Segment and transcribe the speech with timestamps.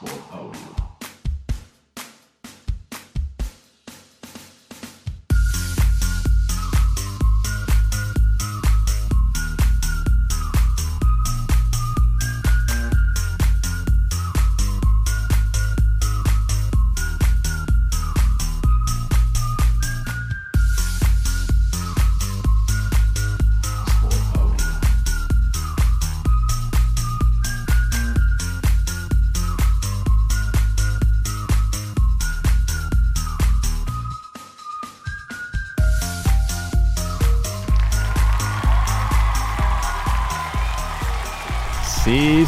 [0.00, 0.06] Sí,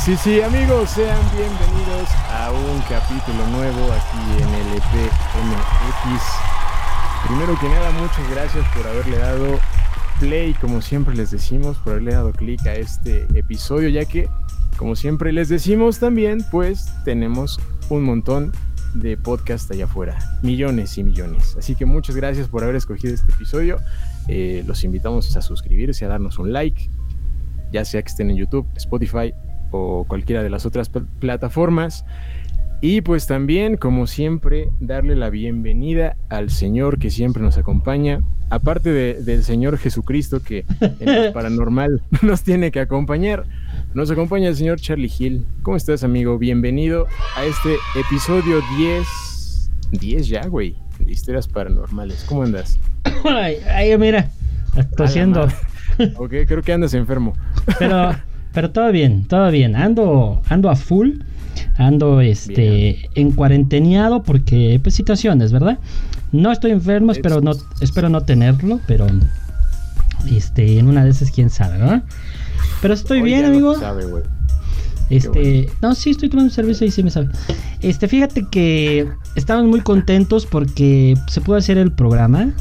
[0.04, 6.22] sí, sí, amigos, sean bienvenidos a un capítulo nuevo aquí en LPMX.
[7.28, 9.60] Primero que nada, muchas gracias por haberle dado
[10.18, 14.28] play, como siempre les decimos, por haberle dado clic a este episodio, ya que,
[14.76, 18.50] como siempre les decimos también, pues tenemos un montón
[18.94, 21.54] de podcast allá afuera, millones y millones.
[21.56, 23.78] Así que muchas gracias por haber escogido este episodio.
[24.26, 26.90] Eh, los invitamos a suscribirse, a darnos un like,
[27.70, 29.32] ya sea que estén en YouTube, Spotify
[29.72, 32.04] o cualquiera de las otras plataformas.
[32.80, 38.22] Y pues también, como siempre, darle la bienvenida al Señor que siempre nos acompaña.
[38.50, 43.44] Aparte del Señor Jesucristo que en el paranormal nos tiene que acompañar,
[43.94, 45.46] nos acompaña el Señor Charlie Hill.
[45.62, 46.38] ¿Cómo estás, amigo?
[46.38, 49.70] Bienvenido a este episodio 10.
[49.92, 50.76] 10 ya, güey.
[50.98, 52.24] De historias paranormales.
[52.28, 52.80] ¿Cómo andas?
[53.24, 54.28] Ay, mira,
[54.96, 55.46] tosiendo.
[56.16, 57.34] Ok, creo que andas enfermo.
[57.78, 58.10] Pero,
[58.52, 59.76] pero todo bien, todo bien.
[59.76, 61.20] Ando, ando a full.
[61.76, 65.78] Ando este en cuarenteneado porque pues situaciones, ¿verdad?
[66.30, 69.06] No estoy enfermo, espero no espero no tenerlo, pero
[70.30, 72.04] este en una de esas quién sabe, ¿verdad?
[72.80, 73.76] Pero estoy bien, amigo.
[75.10, 77.28] este, no, sí estoy tomando cerveza y sí me sabe.
[77.80, 82.52] Este, fíjate que estamos muy contentos porque se pudo hacer el programa.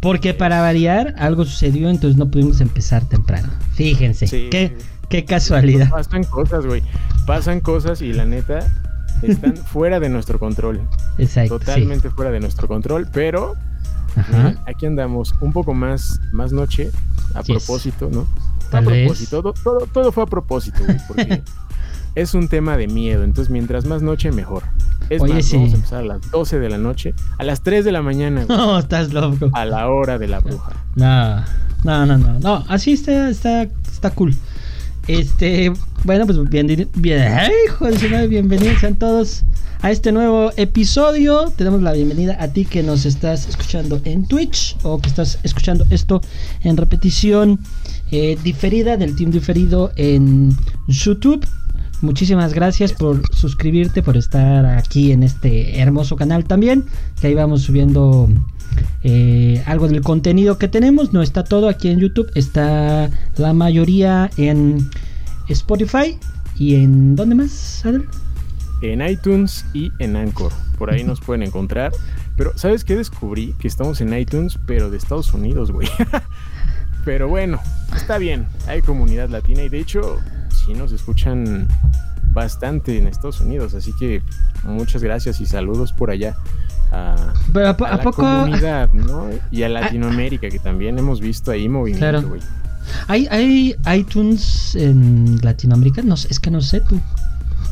[0.00, 3.48] Porque para variar, algo sucedió, entonces no pudimos empezar temprano.
[3.74, 4.76] Fíjense, qué,
[5.12, 5.90] qué casualidad.
[5.90, 6.82] Pasan cosas, güey.
[7.26, 8.66] Pasan cosas y la neta
[9.20, 10.80] están fuera de nuestro control.
[11.18, 11.58] Exacto.
[11.58, 13.54] Totalmente fuera de nuestro control, pero
[14.66, 16.90] aquí andamos un poco más, más noche,
[17.34, 18.26] a propósito, ¿no?
[18.72, 21.42] a propósito, todo, todo, todo, fue a propósito, güey, porque
[22.14, 24.62] es un tema de miedo, entonces mientras más noche, mejor.
[25.10, 27.84] Es Oye, más, vamos a empezar a las 12 de la noche, a las 3
[27.84, 28.46] de la mañana.
[28.48, 29.50] No, estás loco.
[29.52, 30.72] A la hora de la bruja.
[30.94, 31.44] No,
[31.84, 32.40] no, no, no.
[32.40, 34.34] No, así está, está, está cool.
[35.08, 35.72] Este,
[36.04, 36.68] bueno, pues bien,
[38.28, 39.42] bienvenidos sean todos
[39.80, 41.52] a este nuevo episodio.
[41.56, 45.40] Te damos la bienvenida a ti que nos estás escuchando en Twitch o que estás
[45.42, 46.20] escuchando esto
[46.62, 47.58] en repetición
[48.12, 51.44] eh, diferida del team diferido en YouTube.
[52.00, 56.84] Muchísimas gracias por suscribirte, por estar aquí en este hermoso canal también.
[57.20, 58.28] Que ahí vamos subiendo
[59.04, 61.12] eh, algo del contenido que tenemos.
[61.12, 64.90] No está todo aquí en YouTube, está la mayoría en
[65.48, 66.18] Spotify.
[66.56, 68.06] ¿Y en dónde más, Adel?
[68.82, 70.52] En iTunes y en Anchor.
[70.78, 71.92] Por ahí nos pueden encontrar.
[72.36, 73.54] Pero, ¿sabes qué descubrí?
[73.58, 75.88] Que estamos en iTunes, pero de Estados Unidos, güey.
[77.04, 77.60] pero bueno,
[77.94, 78.46] está bien.
[78.66, 80.18] Hay comunidad latina y de hecho
[80.64, 81.68] sí nos escuchan
[82.32, 84.22] bastante en Estados Unidos, así que
[84.64, 86.36] muchas gracias y saludos por allá
[86.92, 87.76] a, la
[88.12, 89.28] comunidad, ¿no?
[89.50, 92.40] Y a Latinoamérica, que también hemos visto ahí movimiento, güey.
[93.08, 96.02] ¿Hay, ¿Hay iTunes en Latinoamérica?
[96.02, 97.00] No, es que no sé tú.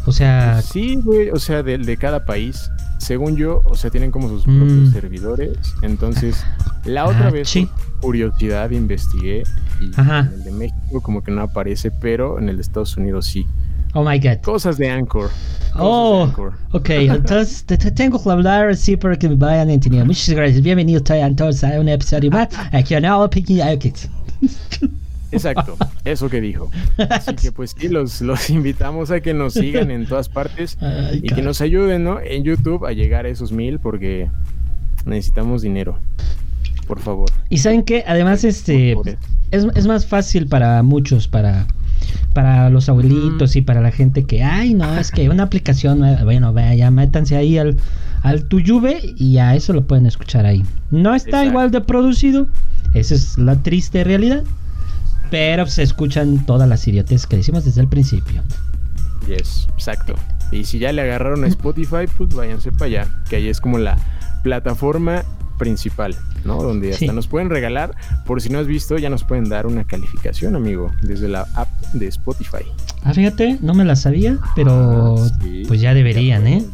[0.07, 0.63] O sea...
[0.63, 2.71] Sí, güey, o sea, de, de cada país.
[2.99, 4.93] Según yo, o sea, tienen como sus propios mm.
[4.93, 5.59] servidores.
[5.83, 6.45] Entonces,
[6.85, 7.69] la otra ah, vez, sí.
[8.01, 9.43] curiosidad, investigué.
[9.81, 13.27] Y en el de México como que no aparece, pero en el de Estados Unidos
[13.27, 13.47] sí.
[13.93, 14.41] Oh my god.
[14.43, 15.31] Cosas de Anchor.
[15.75, 16.53] oh, de Anchor.
[16.73, 16.91] ok.
[16.91, 20.05] Entonces, te, tengo que hablar así para que me vayan a entender.
[20.05, 20.63] Muchas gracias.
[20.63, 21.03] Bienvenidos
[21.37, 23.61] todos a un episodio más aquí en All Picking
[25.33, 26.71] Exacto, eso que dijo.
[27.11, 30.79] Así que pues sí, los, los invitamos a que nos sigan en todas partes
[31.13, 32.21] y que nos ayuden, ¿no?
[32.21, 34.29] En YouTube a llegar a esos mil porque
[35.05, 35.99] necesitamos dinero.
[36.87, 37.29] Por favor.
[37.49, 38.97] Y saben que además este
[39.51, 41.67] es, es, más fácil para muchos, para,
[42.33, 46.53] para los abuelitos y para la gente que, ay, no, es que una aplicación, bueno,
[46.53, 47.77] vaya, métanse ahí al,
[48.23, 50.65] al Tuyube y a eso lo pueden escuchar ahí.
[50.91, 52.47] No está igual de producido,
[52.95, 54.43] esa es la triste realidad,
[55.31, 58.43] pero se escuchan todas las idiotes que decimos desde el principio.
[59.27, 60.15] Yes, exacto.
[60.51, 63.79] Y si ya le agarraron a Spotify, pues váyanse para allá, que ahí es como
[63.79, 63.97] la
[64.43, 65.25] plataforma
[65.61, 66.17] principal,
[66.47, 66.63] ¿no?
[66.63, 69.85] Donde hasta nos pueden regalar, por si no has visto, ya nos pueden dar una
[69.85, 72.65] calificación, amigo, desde la app de Spotify.
[73.03, 76.65] Ah, fíjate, no me la sabía, pero ah, pues ya deberían, ¿eh?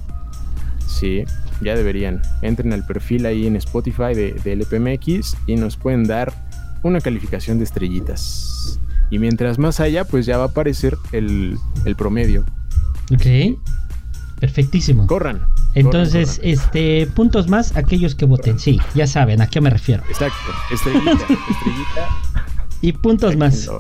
[0.87, 1.25] Sí,
[1.61, 2.23] ya deberían.
[2.43, 6.33] Entren al perfil ahí en Spotify de, de LPMX y nos pueden dar
[6.85, 8.79] una calificación de estrellitas.
[9.11, 12.45] Y mientras más haya, pues ya va a aparecer el, el promedio.
[13.13, 13.59] Ok.
[14.39, 15.09] Perfectísimo.
[15.09, 15.43] Corran.
[15.77, 18.59] Entonces, este, puntos más aquellos que voten.
[18.59, 20.03] Sí, ya saben a qué me refiero.
[20.09, 20.37] Exacto.
[20.73, 22.09] Estrellita, estrellita.
[22.81, 23.71] Y puntos más.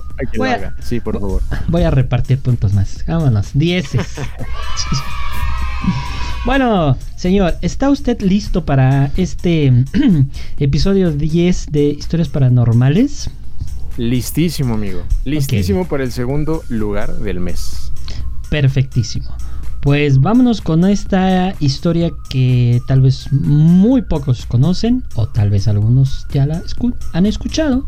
[0.81, 1.43] Sí, por favor.
[1.69, 3.03] Voy a repartir puntos más.
[3.07, 3.51] Vámonos.
[3.55, 4.07] Dieces.
[6.45, 9.73] bueno, señor, ¿está usted listo para este
[10.59, 13.31] episodio 10 de Historias Paranormales?
[13.97, 15.03] Listísimo, amigo.
[15.25, 17.91] Listísimo para el segundo lugar del mes.
[18.51, 19.35] Perfectísimo.
[19.87, 26.27] Pues vámonos con esta historia que tal vez muy pocos conocen o tal vez algunos
[26.29, 26.61] ya la
[27.13, 27.87] han escuchado,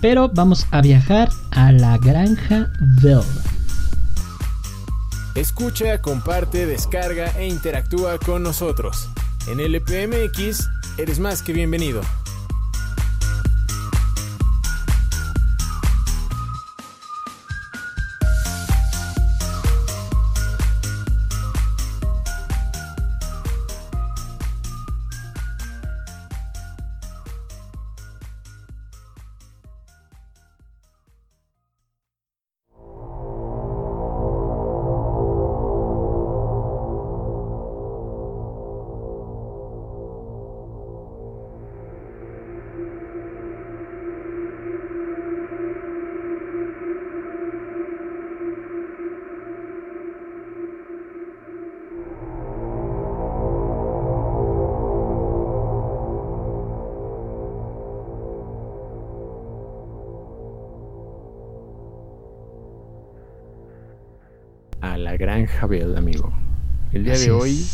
[0.00, 3.22] pero vamos a viajar a la granja Bell.
[5.36, 9.08] Escucha, comparte, descarga e interactúa con nosotros.
[9.46, 10.68] En LPMX
[10.98, 12.00] eres más que bienvenido.
[65.68, 66.32] Bell, amigo.
[66.92, 67.64] El día de hoy,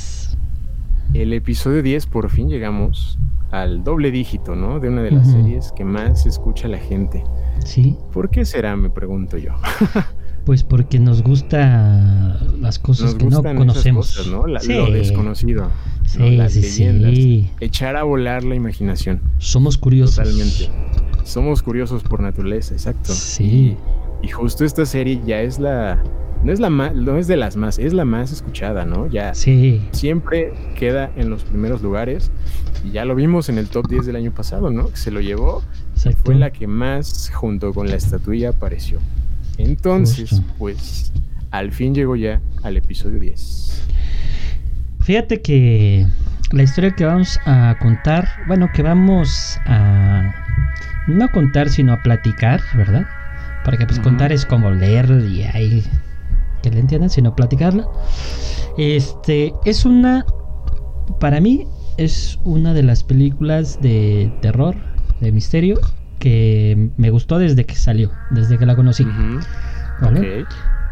[1.15, 3.19] el episodio 10, por fin llegamos
[3.51, 4.81] al doble dígito, ¿no?
[4.81, 7.25] De una de las series que más escucha la gente.
[7.65, 7.97] Sí.
[8.13, 9.53] ¿Por qué será, me pregunto yo?
[10.45, 14.29] pues porque nos gusta las cosas que no conocemos.
[14.29, 14.47] ¿no?
[14.47, 15.71] Lo desconocido.
[16.07, 17.51] Sí, Las leyendas.
[17.61, 19.21] Echar a volar la imaginación.
[19.39, 20.17] Somos curiosos.
[20.17, 20.71] Totalmente.
[21.25, 23.12] Somos curiosos por naturaleza, exacto.
[23.12, 23.77] Sí.
[24.23, 26.03] y justo esta serie ya es la
[26.43, 29.09] no es la más, no es de las más, es la más escuchada, ¿no?
[29.09, 29.87] Ya sí.
[29.93, 32.31] siempre queda en los primeros lugares
[32.85, 34.88] y ya lo vimos en el top 10 del año pasado, ¿no?
[34.88, 35.62] Que se lo llevó,
[36.25, 39.00] fue la que más junto con la estatuilla apareció.
[39.59, 41.12] Entonces, pues
[41.50, 43.83] al fin llegó ya al episodio 10.
[45.00, 46.06] Fíjate que
[46.53, 50.35] la historia que vamos a contar, bueno, que vamos a
[51.06, 53.06] no a contar, sino a platicar, ¿verdad?
[53.65, 55.85] Porque pues contar es como leer y ahí
[56.62, 57.88] que le entiendan, sino platicarla.
[58.79, 60.25] Este es una,
[61.20, 61.67] para mí
[61.97, 64.76] es una de las películas de terror,
[65.20, 65.79] de misterio,
[66.19, 69.06] que me gustó desde que salió, desde que la conocí.
[70.00, 70.44] ¿Vale?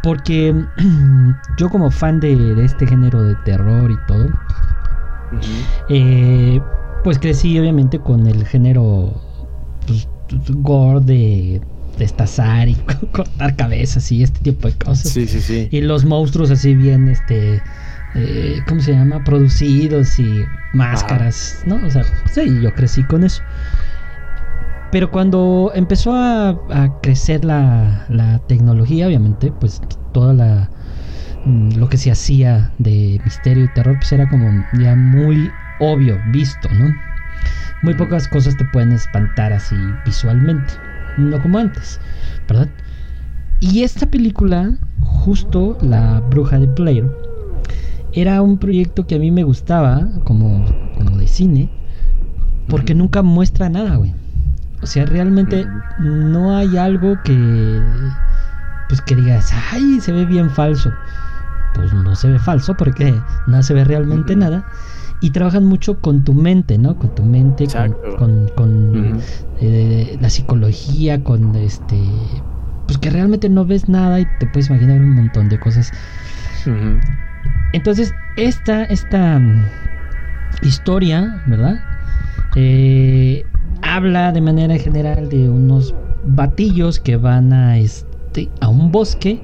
[0.03, 0.55] Porque
[1.57, 4.29] yo como fan de, este género de terror y todo,
[5.89, 6.61] eh,
[7.03, 9.13] pues crecí obviamente con el género
[9.85, 10.07] pues,
[10.49, 11.61] gore de
[11.97, 12.75] destazar y
[13.11, 15.11] cortar cabezas y este tipo de cosas.
[15.11, 15.67] Sí, sí, sí.
[15.71, 17.61] Y los monstruos así bien, este,
[18.15, 19.23] eh, ¿cómo se llama?
[19.23, 21.75] Producidos y máscaras, ¿no?
[21.85, 23.41] O sea, sí, yo crecí con eso.
[24.91, 29.81] Pero cuando empezó a, crecer la, la, tecnología, obviamente, pues
[30.13, 30.69] toda la
[31.45, 36.17] mm, lo que se hacía de misterio y terror, pues era como ya muy obvio,
[36.31, 36.93] visto, ¿no?
[37.81, 39.75] Muy pocas cosas te pueden espantar así
[40.05, 40.73] visualmente
[41.17, 41.99] no como antes,
[42.47, 42.69] ¿verdad?
[43.59, 47.09] Y esta película, justo La Bruja de Blair,
[48.13, 50.65] era un proyecto que a mí me gustaba, como,
[50.97, 51.69] como de cine,
[52.67, 54.13] porque nunca muestra nada, güey.
[54.81, 55.67] O sea, realmente
[55.99, 57.81] no hay algo que,
[58.87, 60.91] pues que digas, ay, se ve bien falso.
[61.73, 64.63] Pues no se ve falso porque no se ve realmente nada
[65.19, 66.97] y trabajan mucho con tu mente, ¿no?
[66.97, 67.67] Con tu mente,
[68.17, 69.19] con, con,
[69.61, 71.97] eh, la psicología, con este,
[72.85, 75.91] pues que realmente no ves nada y te puedes imaginar un montón de cosas.
[77.71, 79.65] Entonces, esta, esta mm,
[80.61, 81.79] historia, ¿verdad?
[82.55, 83.45] Eh,
[83.81, 85.93] habla de manera general de unos
[86.23, 89.39] batillos que van a, este, a un bosque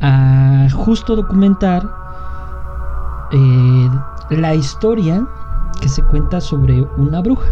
[0.00, 1.88] a justo documentar
[3.32, 3.88] eh,
[4.30, 5.26] la historia
[5.80, 7.48] que se cuenta sobre una bruja,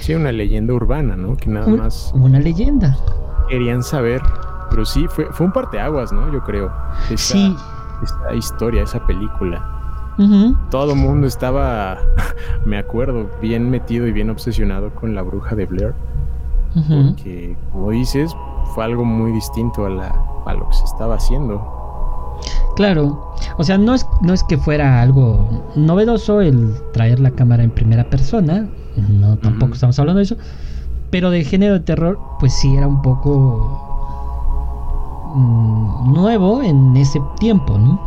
[0.00, 1.36] Sí, una leyenda urbana, ¿no?
[1.36, 2.12] Que nada más.
[2.14, 2.96] Una leyenda.
[3.48, 4.22] Querían saber.
[4.70, 6.30] Pero sí, fue, fue un parteaguas, ¿no?
[6.32, 6.70] Yo creo.
[7.16, 7.56] sí.
[8.02, 9.64] Esa historia, esa película.
[10.70, 11.98] Todo el mundo estaba,
[12.64, 15.94] me acuerdo, bien metido y bien obsesionado con la bruja de Blair.
[16.74, 18.34] Porque, como dices,
[18.74, 21.60] fue algo muy distinto a, la, a lo que se estaba haciendo.
[22.76, 27.62] Claro, o sea, no es, no es que fuera algo novedoso el traer la cámara
[27.62, 28.68] en primera persona,
[29.08, 30.36] no, tampoco estamos hablando de eso,
[31.10, 33.80] pero de género de terror, pues sí era un poco
[35.34, 37.98] mm, nuevo en ese tiempo, ¿no?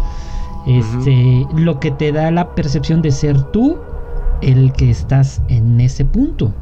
[0.68, 3.78] Este, lo que te da la percepción de ser tú
[4.42, 6.54] el que estás en ese punto,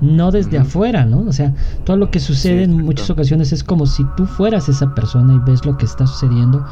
[0.00, 1.24] no desde afuera, ¿no?
[1.26, 4.94] O sea, todo lo que sucede en muchas ocasiones es como si tú fueras esa
[4.94, 6.64] persona y ves lo que está sucediendo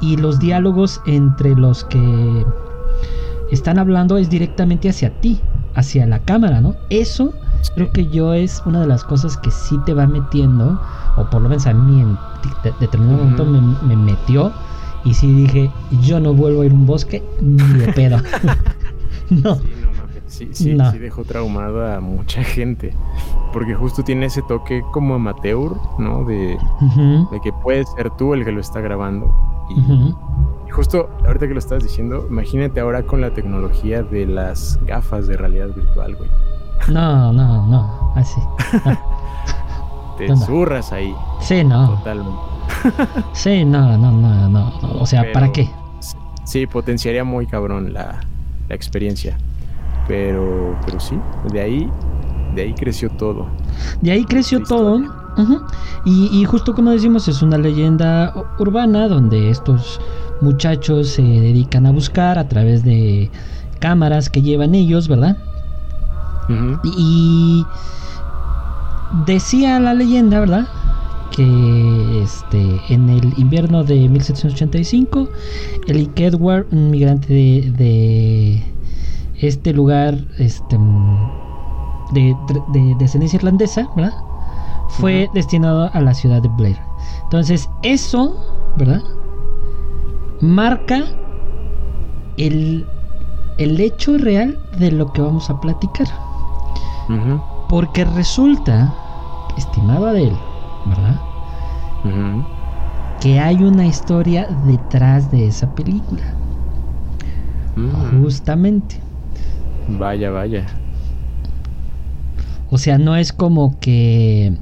[0.00, 2.46] y los diálogos entre los que
[3.50, 5.40] están hablando es directamente hacia ti,
[5.74, 6.76] hacia la cámara, ¿no?
[6.90, 7.32] Eso
[7.74, 10.80] creo que yo es una de las cosas que sí te va metiendo,
[11.16, 12.18] o por lo menos a mí en
[12.80, 14.52] determinado momento me, metió,
[15.04, 15.70] y sí dije,
[16.02, 18.18] yo no vuelvo a ir a un bosque ni de pedo.
[19.30, 19.56] no.
[19.56, 19.62] Sí,
[20.28, 22.94] sí, sí, dejó traumada a mucha gente.
[23.52, 26.24] Porque justo tiene ese toque como amateur, ¿no?
[26.24, 26.58] De,
[27.32, 29.34] de que puedes ser tú el que lo está grabando.
[29.70, 35.26] Y, justo ahorita que lo estás diciendo, imagínate ahora con la tecnología de las gafas
[35.26, 36.30] de realidad virtual, güey.
[36.88, 38.40] No, no, no, así.
[40.18, 41.14] Te zurras ahí.
[41.40, 41.96] Sí, no.
[41.96, 42.38] Totalmente.
[43.32, 44.72] sí, no, no, no, no.
[45.00, 45.70] O sea, ¿para qué?
[46.44, 48.20] Sí, potenciaría muy cabrón la,
[48.68, 49.38] la experiencia.
[50.08, 51.16] Pero, pero sí,
[51.52, 51.90] de ahí,
[52.54, 53.46] de ahí creció todo.
[54.00, 55.00] De ahí creció todo
[56.04, 60.00] y, justo como decimos, es una leyenda urbana donde estos
[60.40, 63.30] muchachos se dedican a buscar a través de
[63.78, 65.36] cámaras que llevan ellos, ¿verdad?
[66.82, 67.64] Y
[69.26, 70.66] decía la leyenda, ¿verdad?
[71.30, 75.28] Que este, en el invierno de 1785,
[75.86, 77.32] el Edward, un migrante
[77.76, 78.64] de,
[79.40, 80.78] este lugar este,
[82.12, 82.36] de,
[82.68, 84.14] de descendencia irlandesa, ¿verdad?
[84.88, 86.78] fue destinado a la ciudad de Blair.
[87.24, 88.36] Entonces, eso,
[88.76, 89.02] ¿verdad?
[90.40, 91.04] Marca
[92.36, 92.86] el,
[93.58, 96.08] el hecho real de lo que vamos a platicar.
[97.68, 98.94] Porque resulta,
[99.56, 100.36] estimado Adel,
[100.86, 101.20] ¿verdad?
[103.20, 106.22] Que hay una historia detrás de esa película.
[107.76, 108.22] Mm.
[108.22, 109.00] Justamente.
[109.88, 110.66] Vaya, vaya.
[112.70, 114.52] O sea, no es como que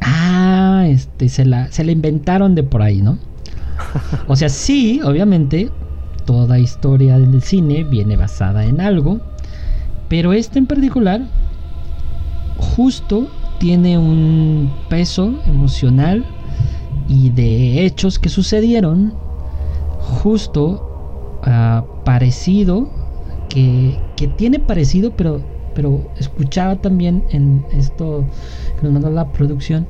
[0.00, 3.18] ah, este, se la, se la inventaron de por ahí, ¿no?
[4.28, 5.70] O sea, sí, obviamente,
[6.26, 9.20] toda historia del cine viene basada en algo,
[10.08, 11.22] pero este en particular,
[12.58, 16.24] justo tiene un peso emocional
[17.08, 19.14] y de hechos que sucedieron,
[19.98, 22.88] justo uh, parecido,
[23.54, 25.40] que, que tiene parecido, pero
[25.74, 28.24] pero escuchaba también en esto
[28.76, 29.88] que nos mandó la producción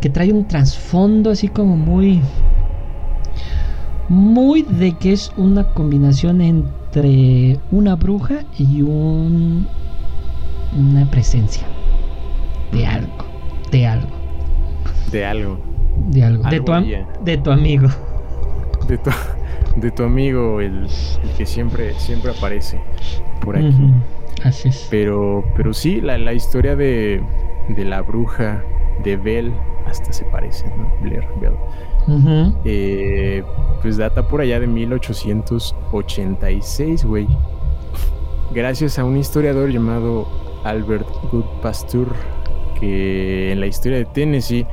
[0.00, 2.22] que trae un trasfondo así como muy
[4.08, 9.66] muy de que es una combinación entre una bruja y un
[10.78, 11.66] una presencia
[12.72, 13.24] de algo,
[13.70, 14.08] de algo.
[15.10, 15.58] De algo.
[16.10, 16.44] De algo.
[16.50, 16.72] de, tu,
[17.24, 17.88] de tu amigo.
[18.86, 19.10] De tu,
[19.80, 20.86] de tu amigo, el,
[21.36, 22.78] que siempre, siempre aparece
[23.40, 23.92] por aquí.
[24.44, 24.86] Así es.
[24.90, 27.20] Pero, pero sí, la, la historia de,
[27.68, 28.62] de la bruja
[29.02, 29.52] de Bell
[29.86, 30.92] hasta se parece, ¿no?
[31.00, 31.56] Blair Bell.
[32.64, 33.42] Eh,
[33.82, 37.28] pues data por allá de 1886, güey.
[38.52, 40.26] Gracias a un historiador llamado
[40.64, 42.12] Albert Goodpasture,
[42.80, 44.66] que en la historia de Tennessee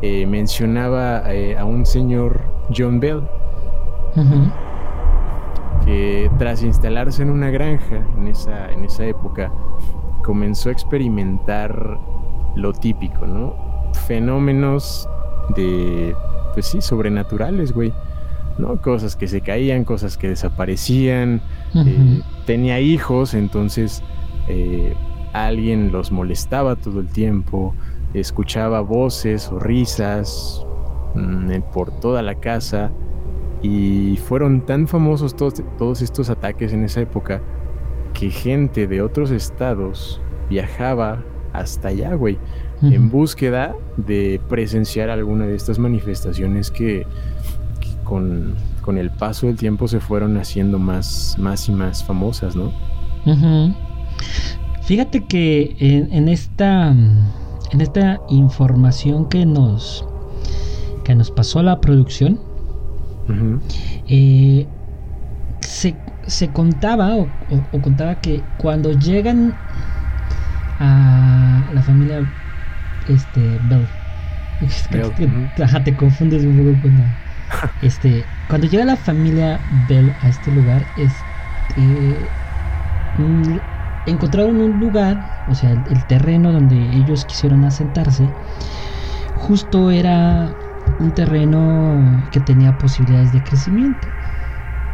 [0.00, 2.40] eh, mencionaba eh, a un señor
[2.74, 3.20] John Bell,
[5.84, 9.52] que tras instalarse en una granja en esa, en esa época,
[10.22, 11.98] comenzó a experimentar
[12.54, 13.54] lo típico, ¿no?
[14.06, 15.08] Fenómenos
[15.56, 16.14] de,
[16.54, 17.92] pues sí, sobrenaturales, güey.
[18.58, 18.80] ¿no?
[18.80, 21.40] Cosas que se caían, cosas que desaparecían.
[21.74, 24.02] Eh, tenía hijos, entonces
[24.48, 24.94] eh,
[25.32, 27.74] alguien los molestaba todo el tiempo.
[28.12, 30.64] Escuchaba voces o risas
[31.14, 32.90] mm, por toda la casa.
[33.62, 37.42] Y fueron tan famosos todos, todos estos ataques en esa época
[38.14, 42.38] que gente de otros estados viajaba hasta allá, güey,
[42.82, 47.06] en búsqueda de presenciar alguna de estas manifestaciones que,
[48.04, 48.56] con,
[48.96, 52.72] el paso del tiempo se fueron haciendo más, más y más famosas, ¿no?
[54.82, 60.04] Fíjate que en, esta en esta información que nos
[61.04, 62.40] que nos pasó la producción
[64.06, 64.68] eh,
[65.60, 67.30] se, contaba o,
[67.82, 69.56] contaba que cuando llegan
[70.78, 72.26] a la familia
[73.06, 73.88] este Bell
[75.84, 77.16] te confundes un poco con
[77.80, 82.30] este cuando llega la familia Bell a este lugar este
[84.06, 88.34] encontraron un lugar, o sea, el, terreno donde ellos quisieron asentarse,
[89.34, 90.54] justo era
[90.98, 94.08] un terreno que tenía posibilidades de crecimiento.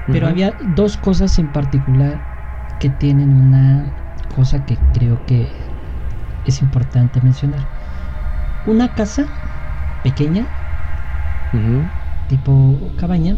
[0.06, 2.20] Pero había dos cosas en particular
[2.78, 3.92] que tienen una
[4.34, 5.48] cosa que creo que
[6.44, 7.66] es importante mencionar.
[8.66, 9.26] Una casa
[10.02, 10.46] pequeña,
[12.28, 13.36] tipo cabaña,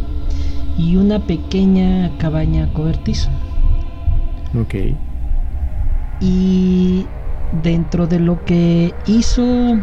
[0.77, 3.31] y una pequeña cabaña cobertizo.
[4.55, 4.75] Ok.
[6.21, 7.07] Y
[7.63, 9.79] dentro de lo que hizo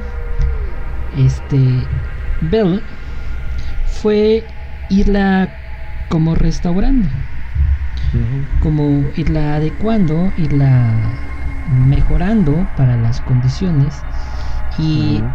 [1.18, 1.88] este
[2.42, 2.84] Bell
[3.84, 4.48] fue
[4.88, 5.58] irla
[6.08, 7.10] como restaurando,
[8.60, 11.20] como irla adecuando, irla
[11.66, 14.06] mejorando para las condiciones.
[14.78, 15.26] Y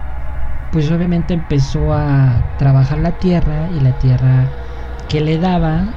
[0.70, 4.52] pues obviamente empezó a trabajar la tierra y la tierra
[5.08, 5.96] que le daba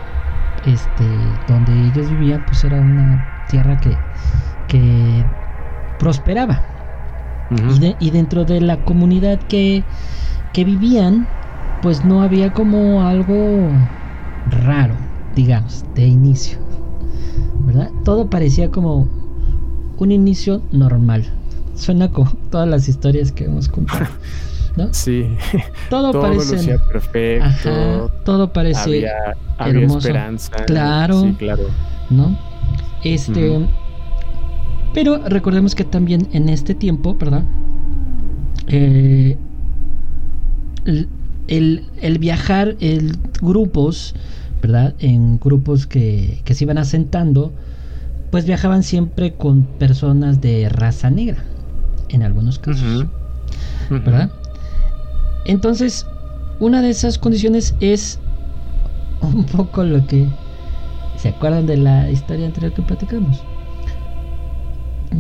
[0.64, 4.04] este donde ellos vivían pues era una tierra que
[4.68, 5.28] que
[5.98, 6.73] prosperaba.
[8.00, 9.84] Y, dentro de la comunidad que,
[10.54, 11.28] que vivían,
[11.82, 13.70] pues no había como algo
[14.50, 14.96] raro,
[15.36, 16.58] digamos, de inicio.
[17.66, 17.90] ¿Verdad?
[18.04, 19.08] Todo parecía como
[19.98, 21.26] un inicio normal.
[21.76, 24.08] Suena como todas las historias que hemos contado.
[24.76, 24.94] ¿no?
[24.94, 25.28] Sí.
[25.90, 28.12] Todo, parece perfecto.
[28.26, 30.00] todo parece había, hermoso.
[30.00, 30.52] esperanza.
[30.66, 31.22] Claro.
[31.22, 31.64] Sí, claro.
[32.10, 32.38] ¿No?
[33.04, 33.68] Este,
[34.94, 37.44] pero recordemos que también en este tiempo, ¿verdad?
[38.68, 39.38] Eh,
[41.48, 44.14] el, viajar en grupos,
[44.62, 44.94] ¿verdad?
[45.00, 47.52] En grupos que, que se iban asentando,
[48.32, 51.44] pues viajaban siempre con personas de raza negra,
[52.10, 53.06] en algunos casos,
[53.90, 54.32] ¿verdad?
[55.46, 56.06] Entonces,
[56.60, 58.20] una de esas condiciones es
[59.22, 60.28] un poco lo que...
[61.18, 63.44] ¿Se acuerdan de la historia anterior que platicamos?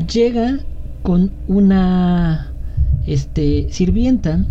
[0.08, 0.60] Llega
[1.02, 2.52] con una
[3.06, 4.46] este, sirvienta,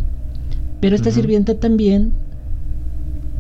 [0.81, 2.13] pero esta sirvienta también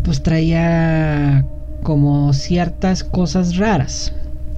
[0.04, 1.46] pues traía
[1.82, 4.12] como ciertas cosas raras,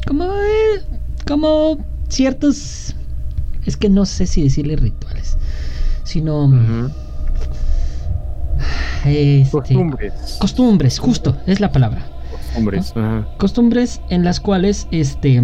[0.06, 0.82] como, eh,
[1.26, 1.78] como
[2.08, 2.94] ciertos,
[3.66, 5.36] es que no sé si decirle rituales,
[6.04, 6.90] sino...
[9.04, 10.12] Este, costumbres.
[10.40, 12.06] Costumbres, justo, es la palabra.
[12.30, 12.94] Costumbres.
[13.36, 15.42] Costumbres en las cuales este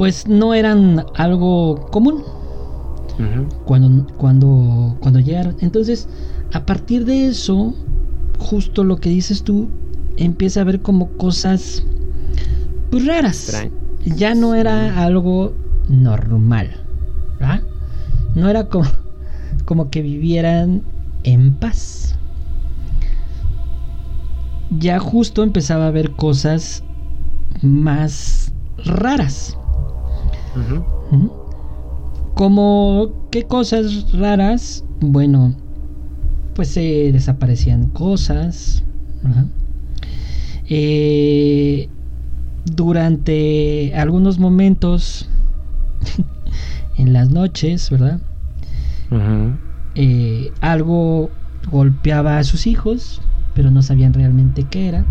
[0.00, 2.22] pues no eran algo común
[3.66, 5.56] cuando, cuando, cuando llegaron.
[5.60, 6.08] Entonces,
[6.54, 7.74] a partir de eso,
[8.38, 9.68] justo lo que dices tú,
[10.16, 11.84] empieza a ver como cosas
[12.90, 13.68] pues, raras.
[14.16, 15.52] Ya no era algo
[15.90, 16.70] normal.
[18.34, 18.88] No era como,
[19.66, 20.82] como que vivieran
[21.24, 22.16] en paz.
[24.78, 26.84] Ya justo empezaba a ver cosas
[27.60, 28.50] más
[28.86, 29.58] raras.
[32.34, 35.54] Como qué cosas raras, bueno,
[36.54, 38.82] pues se desaparecían cosas.
[40.68, 41.88] Eh,
[42.64, 45.28] durante algunos momentos
[46.96, 48.20] en las noches, ¿verdad?
[49.94, 51.30] Eh, algo
[51.70, 53.20] golpeaba a sus hijos,
[53.54, 55.04] pero no sabían realmente qué era.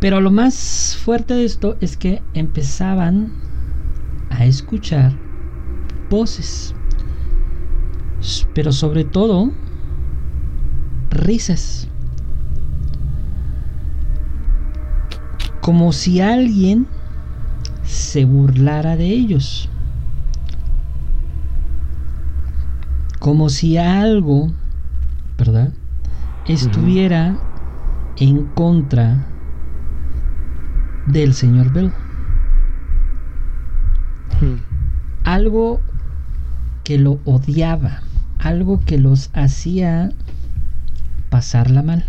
[0.00, 3.30] Pero lo más fuerte de esto es que empezaban
[4.30, 5.12] a escuchar
[6.08, 6.74] voces.
[8.54, 9.52] Pero sobre todo,
[11.10, 11.86] risas.
[15.60, 16.86] Como si alguien
[17.84, 19.68] se burlara de ellos.
[23.18, 24.50] Como si algo,
[25.36, 25.74] ¿verdad?
[26.46, 27.36] Estuviera
[28.16, 29.29] en contra
[31.06, 31.92] del señor Bell.
[34.40, 34.56] Hmm.
[35.24, 35.80] Algo
[36.84, 38.02] que lo odiaba,
[38.38, 40.10] algo que los hacía
[41.28, 42.04] pasarla mal.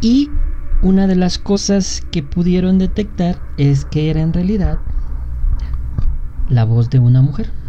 [0.00, 0.30] Y
[0.82, 4.78] una de las cosas que pudieron detectar es que era en realidad
[6.48, 7.61] la voz de una mujer.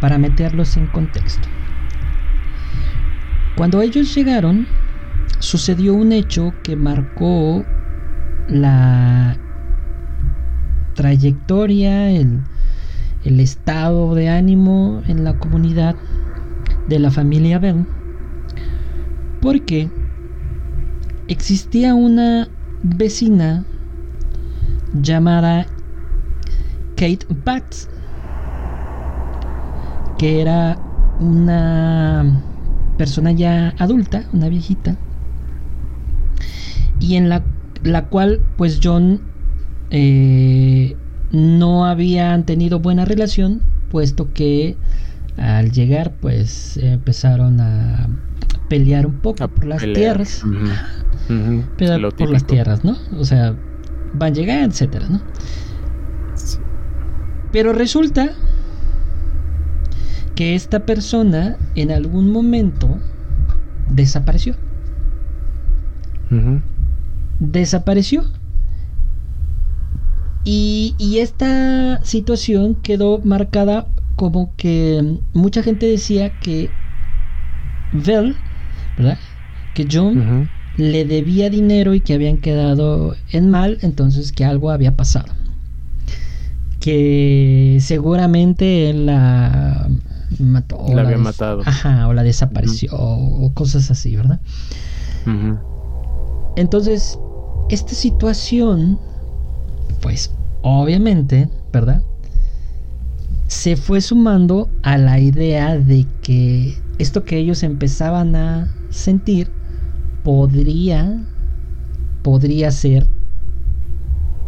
[0.00, 1.48] Para meterlos en contexto.
[3.54, 4.66] Cuando ellos llegaron,
[5.40, 7.66] sucedió un hecho que marcó
[8.48, 9.36] la
[10.94, 12.40] trayectoria, el,
[13.24, 15.96] el estado de ánimo en la comunidad
[16.88, 17.84] de la familia Bell,
[19.40, 19.88] porque
[21.28, 22.48] existía una
[22.82, 23.64] vecina
[25.02, 25.66] llamada
[26.96, 27.88] Kate Batts,
[30.18, 30.76] que era
[31.20, 32.42] una
[32.96, 34.96] persona ya adulta, una viejita,
[37.00, 37.44] y en la,
[37.82, 39.20] la cual pues John
[39.90, 40.96] eh,
[41.30, 44.76] no habían tenido buena relación, puesto que
[45.36, 48.08] al llegar pues empezaron a
[48.68, 50.42] pelear un poco por las tierras.
[52.16, 52.96] por las tierras, ¿no?
[53.16, 53.54] O sea,
[54.14, 55.20] van a llegar, etcétera, ¿no?
[57.52, 58.32] Pero resulta
[60.38, 63.00] que esta persona en algún momento
[63.90, 64.54] desapareció.
[67.40, 68.22] Desapareció.
[70.44, 76.70] Y, y, esta situación quedó marcada como que mucha gente decía que
[77.92, 78.36] Vel,
[78.96, 79.18] ¿verdad?
[79.74, 84.96] Que John le debía dinero y que habían quedado en mal, entonces que algo había
[84.96, 85.34] pasado.
[86.78, 89.88] Que seguramente él la
[90.38, 90.84] mató.
[90.94, 91.62] La había matado.
[91.64, 94.40] Ajá, o la desapareció, o cosas así, ¿verdad?
[96.56, 97.18] Entonces,
[97.68, 98.98] esta situación,
[100.00, 102.02] pues obviamente, ¿verdad?
[103.46, 109.50] Se fue sumando a la idea de que esto que ellos empezaban a sentir
[110.24, 111.24] podría,
[112.22, 113.06] podría ser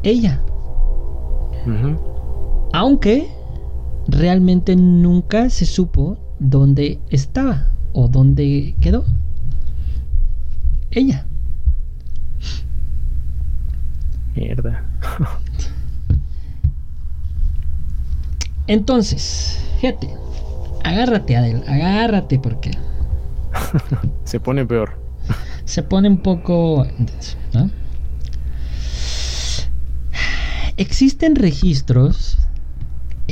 [0.03, 0.43] ella.
[2.73, 3.29] Aunque
[4.09, 9.05] realmente nunca se supo dónde estaba o dónde quedó
[10.91, 11.27] ella.
[14.35, 14.85] Mierda.
[18.67, 20.09] Entonces, fíjate,
[20.85, 22.71] agárrate, Adel, agárrate porque
[24.25, 25.01] se pone peor
[25.71, 26.85] se pone un poco
[30.77, 32.30] Existen registros,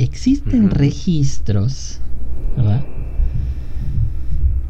[0.03, 1.99] existen registros,
[2.55, 2.85] ¿verdad?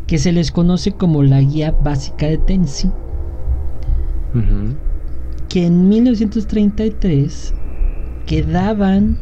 [0.08, 2.90] Que se les conoce como la guía básica de Tensi,
[5.50, 7.54] que en 1933
[8.26, 9.18] quedaban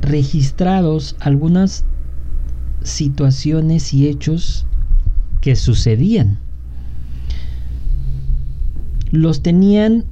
[0.00, 1.84] registrados algunas
[2.82, 4.66] situaciones y hechos
[5.40, 6.38] que sucedían.
[9.10, 10.04] Los tenían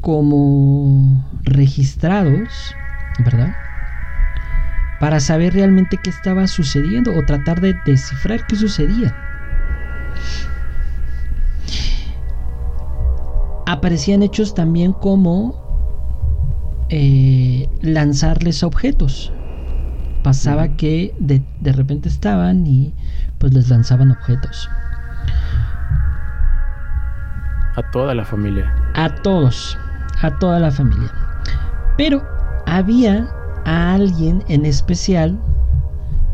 [0.00, 2.76] como registrados,
[3.18, 3.54] ¿verdad?
[5.00, 9.14] Para saber realmente qué estaba sucediendo o tratar de descifrar qué sucedía.
[13.66, 19.32] Aparecían hechos también como eh, lanzarles objetos.
[20.22, 22.94] Pasaba que de, de repente estaban y
[23.38, 24.70] pues les lanzaban objetos.
[27.76, 28.72] A toda la familia.
[28.94, 29.76] A todos,
[30.22, 31.10] a toda la familia.
[31.96, 32.33] Pero
[32.66, 33.28] había
[33.64, 35.40] a alguien en especial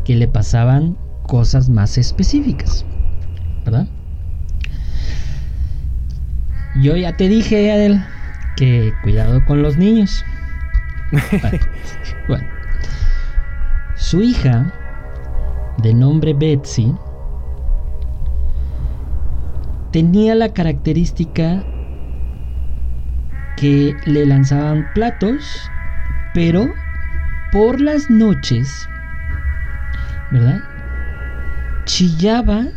[0.03, 2.85] que le pasaban cosas más específicas,
[3.63, 3.87] ¿verdad?
[6.75, 8.03] Yo ya te dije, Adel,
[8.55, 10.25] que cuidado con los niños.
[12.27, 12.47] bueno,
[13.95, 14.73] su hija,
[15.81, 16.93] de nombre Betsy,
[19.91, 21.63] tenía la característica
[23.57, 25.69] que le lanzaban platos,
[26.33, 26.73] pero
[27.51, 28.87] por las noches,
[30.31, 30.61] ¿verdad?
[31.85, 32.67] Chillaba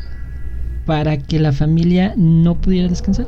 [0.86, 3.26] para que la familia no pudiera descansar.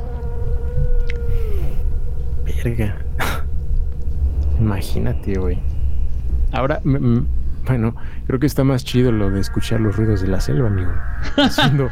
[2.63, 2.95] Verga.
[4.59, 5.59] Imagínate, güey.
[6.51, 10.67] Ahora, bueno, creo que está más chido lo de escuchar los ruidos de la selva,
[10.67, 10.91] amigo.
[11.37, 11.89] Haciendo,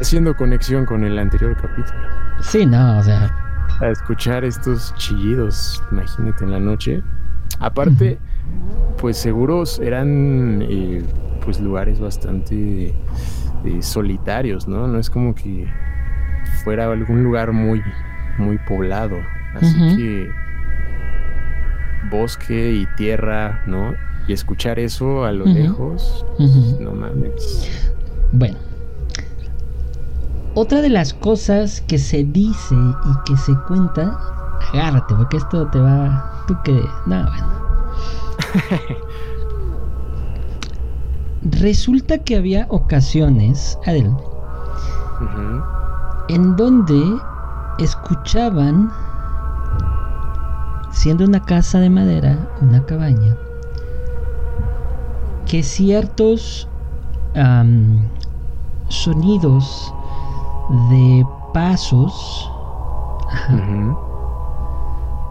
[0.00, 1.98] haciendo conexión con el anterior capítulo.
[2.40, 3.30] Sí, no, o sea.
[3.80, 7.02] A escuchar estos chillidos, imagínate en la noche.
[7.60, 8.18] Aparte,
[8.98, 11.02] pues seguros eran eh,
[11.44, 12.94] pues lugares bastante
[13.64, 14.88] eh, solitarios, ¿no?
[14.88, 15.66] No es como que
[16.64, 17.82] fuera algún lugar muy,
[18.38, 19.16] muy poblado.
[19.54, 20.30] Así que
[22.10, 23.94] bosque y tierra, ¿no?
[24.26, 26.24] Y escuchar eso a lo lejos,
[26.80, 27.70] no mames.
[28.32, 28.56] Bueno,
[30.54, 34.18] otra de las cosas que se dice y que se cuenta,
[34.72, 36.44] agárrate, porque esto te va.
[36.46, 36.72] Tú que.
[37.06, 37.64] No, bueno.
[41.60, 44.10] Resulta que había ocasiones, Adel,
[46.28, 47.20] en donde
[47.78, 48.90] escuchaban,
[50.90, 53.36] siendo una casa de madera, una cabaña,
[55.46, 56.66] que ciertos
[58.88, 59.92] sonidos
[60.90, 62.50] de pasos.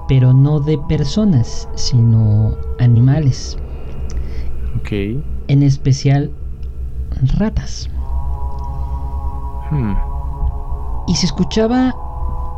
[0.08, 3.58] Pero no de personas, sino animales,
[4.78, 4.92] Ok.
[5.48, 6.32] en especial
[7.38, 7.90] ratas.
[9.72, 9.94] Hmm.
[11.08, 11.96] y se escuchaba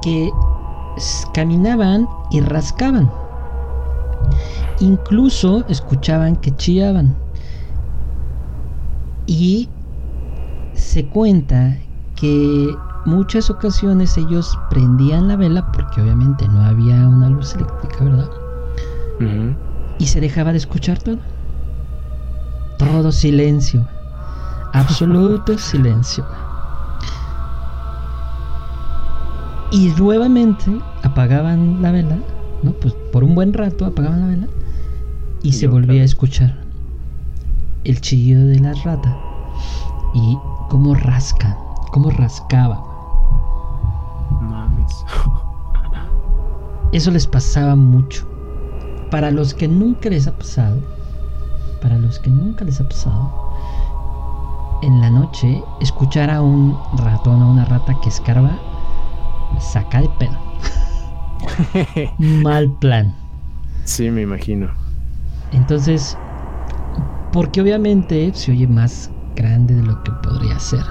[0.02, 0.30] que
[1.34, 3.10] caminaban y rascaban.
[4.80, 7.16] Incluso escuchaban que chillaban.
[9.28, 9.70] Y
[10.74, 11.78] se cuenta
[12.16, 18.30] que muchas ocasiones ellos prendían la vela porque obviamente no había una luz eléctrica, ¿verdad?
[19.98, 21.18] Y se dejaba de escuchar todo.
[22.78, 23.88] Todo silencio.
[24.74, 26.26] Absoluto silencio.
[29.72, 32.18] Y nuevamente apagaban la vela,
[32.62, 32.72] ¿no?
[32.74, 34.48] Pues por un buen rato apagaban la vela
[35.42, 36.66] y, Y se volvía a escuchar
[37.86, 39.16] el chillido de la rata
[40.14, 40.38] y
[40.70, 41.58] cómo rasca,
[41.92, 42.95] cómo rascaba.
[46.92, 48.28] Eso les pasaba mucho.
[49.12, 50.78] Para los que nunca les ha pasado,
[51.82, 53.32] para los que nunca les ha pasado,
[54.82, 58.58] en la noche escuchar a un ratón o una rata que escarba,
[59.60, 60.38] saca de pedo.
[62.44, 63.14] Mal plan.
[63.84, 64.70] sí, me imagino.
[65.52, 66.18] Entonces,
[67.32, 70.84] porque obviamente se oye más grande de lo que podría ser.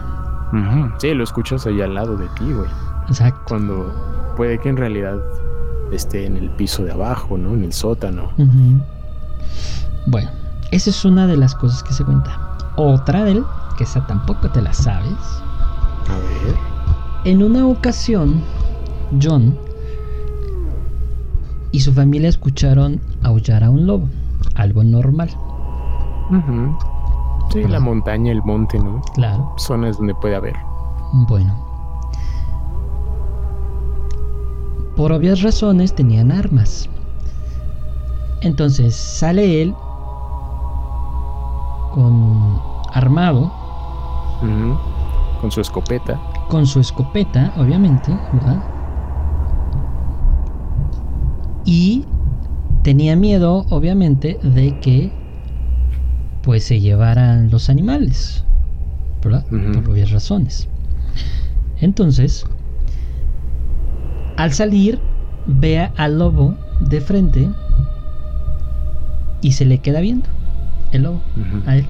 [0.98, 2.68] Sí, lo escuchas ahí al lado de ti, güey.
[3.08, 3.42] Exacto.
[3.48, 5.18] Cuando puede que en realidad
[5.92, 7.54] esté en el piso de abajo, ¿no?
[7.54, 8.30] En el sótano.
[10.06, 10.30] Bueno,
[10.70, 12.56] esa es una de las cosas que se cuenta.
[12.76, 13.44] Otra de él,
[13.76, 15.12] que esa tampoco te la sabes.
[16.08, 16.56] A ver.
[17.24, 18.42] En una ocasión,
[19.22, 19.56] John
[21.70, 24.08] y su familia escucharon aullar a un lobo,
[24.54, 25.30] algo normal.
[27.50, 29.00] Sí, la montaña, el monte, ¿no?
[29.14, 29.52] claro.
[29.56, 30.54] Zonas donde puede haber.
[31.28, 31.73] Bueno.
[34.96, 36.88] Por obvias razones tenían armas.
[38.42, 39.74] Entonces sale él
[41.92, 42.60] con
[42.92, 43.52] armado.
[45.40, 46.18] Con su escopeta.
[46.48, 48.62] con su escopeta, obviamente, ¿verdad?
[51.64, 52.04] Y
[52.82, 55.12] tenía miedo, obviamente, de que
[56.42, 58.44] pues se llevaran los animales,
[59.22, 59.44] ¿verdad?
[59.46, 60.68] Por obvias razones.
[61.80, 62.46] Entonces,
[64.36, 65.00] al salir,
[65.46, 67.50] ve al lobo de frente
[69.40, 70.26] y se le queda viendo
[70.92, 71.20] el lobo
[71.66, 71.86] a él.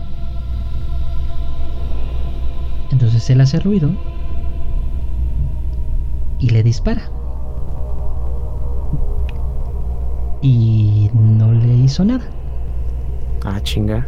[2.91, 3.91] Entonces él hace ruido
[6.39, 7.03] y le dispara.
[10.43, 12.25] Y no le hizo nada.
[13.45, 14.07] Ah, chinga.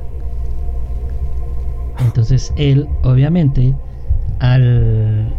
[1.98, 3.74] Entonces él, obviamente,
[4.40, 5.32] al,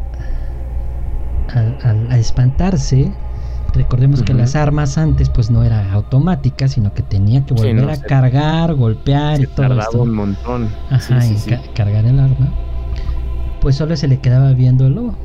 [1.53, 3.12] a espantarse,
[3.73, 7.75] recordemos que las armas antes pues no era automática, sino que tenía que Sí, volver
[7.86, 10.01] no, a se- cargar, golpear y todo tardaba esto.
[10.03, 10.69] un montón.
[10.89, 12.53] Ajá, Sí, sí, en ca- cargar el arma.
[13.62, 15.15] Pues solo se le quedaba viendo el lobo.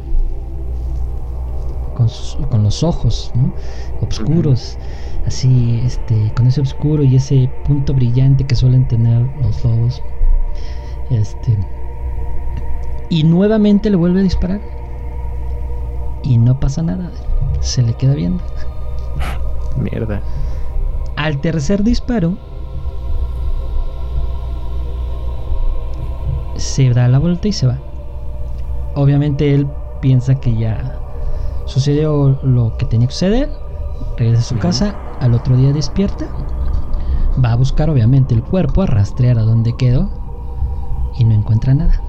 [1.94, 3.52] Con, sus- con los ojos, ¿no?
[4.00, 4.78] Obscuros.
[5.26, 10.02] Así, este, con ese oscuro y ese punto brillante que suelen tener los lobos.
[11.11, 11.56] Este.
[13.08, 14.61] Y nuevamente le vuelve a disparar.
[16.22, 17.11] Y no pasa nada.
[17.61, 18.42] Se le queda viendo.
[19.76, 20.20] Mierda.
[21.16, 22.37] Al tercer disparo,
[26.56, 27.78] se da la vuelta y se va.
[28.94, 29.66] Obviamente él
[30.00, 30.98] piensa que ya
[31.66, 33.50] sucedió lo que tenía que suceder,
[34.16, 36.26] regresa a su casa, al otro día despierta,
[37.42, 40.11] va a buscar obviamente el cuerpo, a rastrear a dónde quedó
[41.18, 42.00] y no encuentra nada.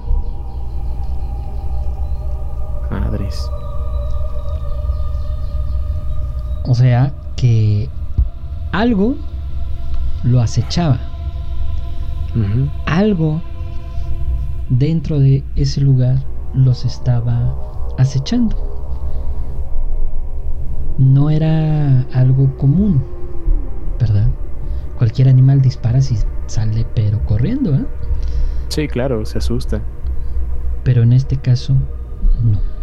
[2.90, 3.48] Madres.
[6.66, 7.88] O sea que
[8.72, 9.16] algo
[10.22, 10.98] lo acechaba.
[12.86, 13.40] Algo
[14.68, 16.16] dentro de ese lugar
[16.54, 17.54] los estaba
[17.98, 18.56] acechando.
[20.98, 23.04] No era algo común,
[24.00, 24.28] ¿verdad?
[24.98, 27.86] Cualquier animal dispara si sale pero corriendo, ¿eh?
[28.68, 29.80] Sí, claro, se asusta.
[30.82, 31.74] Pero en este caso,
[32.42, 32.73] no.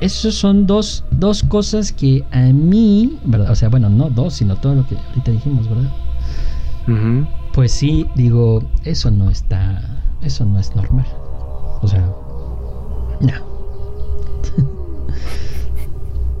[0.00, 3.50] Esas son dos, dos cosas que a mí, ¿verdad?
[3.50, 5.90] O sea, bueno, no dos, sino todo lo que ahorita dijimos, ¿verdad?
[7.52, 9.82] Pues sí, digo, eso no está,
[10.22, 11.06] eso no es normal.
[11.82, 12.00] O sea,
[13.20, 13.32] no.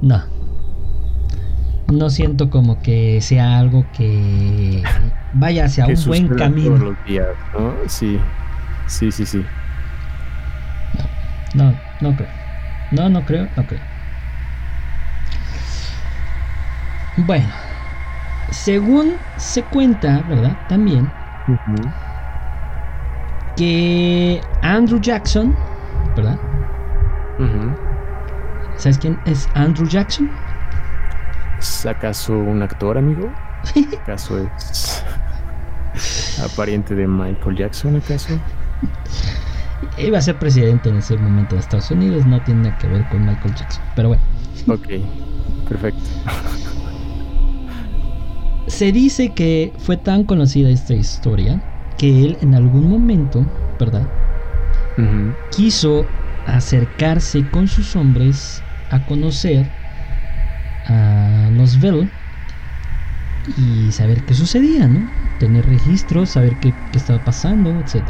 [0.00, 0.22] no.
[1.92, 4.82] No siento como que sea algo que
[5.34, 6.76] vaya hacia un buen camino.
[6.76, 7.74] Todos los días, ¿no?
[7.88, 8.18] Sí,
[8.86, 9.44] sí, sí, sí.
[11.54, 12.39] No, no creo.
[12.90, 13.80] No, no creo, no creo.
[17.16, 17.52] Bueno,
[18.50, 20.56] según se cuenta, ¿verdad?
[20.68, 21.12] También
[23.56, 25.54] que Andrew Jackson,
[26.16, 26.38] ¿verdad?
[28.76, 30.30] ¿Sabes quién es Andrew Jackson?
[31.58, 33.30] ¿Es acaso un actor, amigo?
[34.02, 35.04] ¿Acaso es
[36.42, 38.40] apariente de Michael Jackson, acaso?
[40.04, 43.06] Iba a ser presidente en ese momento de Estados Unidos, no tiene nada que ver
[43.08, 44.22] con Michael Jackson, pero bueno.
[44.66, 44.88] Ok,
[45.68, 46.00] perfecto.
[48.66, 51.60] Se dice que fue tan conocida esta historia
[51.98, 53.44] que él en algún momento,
[53.78, 54.08] ¿verdad?
[55.50, 56.06] Quiso
[56.46, 59.70] acercarse con sus hombres a conocer
[60.86, 62.10] a los Bell
[63.56, 65.10] y saber qué sucedía, ¿no?
[65.38, 68.04] Tener registros, saber qué, estaba pasando, etc.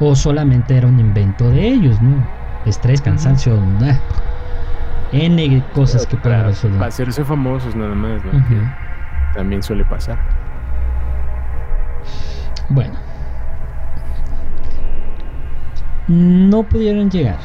[0.00, 2.24] O solamente era un invento de ellos, ¿no?
[2.66, 3.58] Estrés, cansancio,
[5.12, 6.78] N cosas que para resolver.
[6.78, 8.32] Para hacerse famosos nada más, ¿no?
[9.34, 10.18] También suele pasar.
[12.70, 12.94] Bueno.
[16.08, 17.38] No pudieron llegar.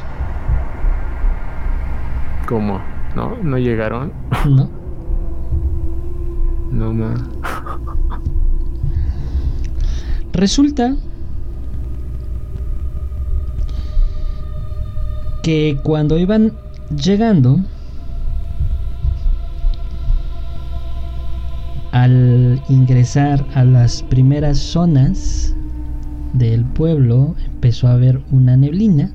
[2.46, 2.80] ¿Cómo?
[3.14, 3.36] ¿No?
[3.42, 4.12] ¿No llegaron?
[4.46, 4.70] No.
[6.70, 7.20] no más.
[10.32, 10.94] Resulta
[15.48, 16.52] que cuando iban
[17.02, 17.58] llegando
[21.90, 25.54] al ingresar a las primeras zonas
[26.34, 29.10] del pueblo empezó a haber una neblina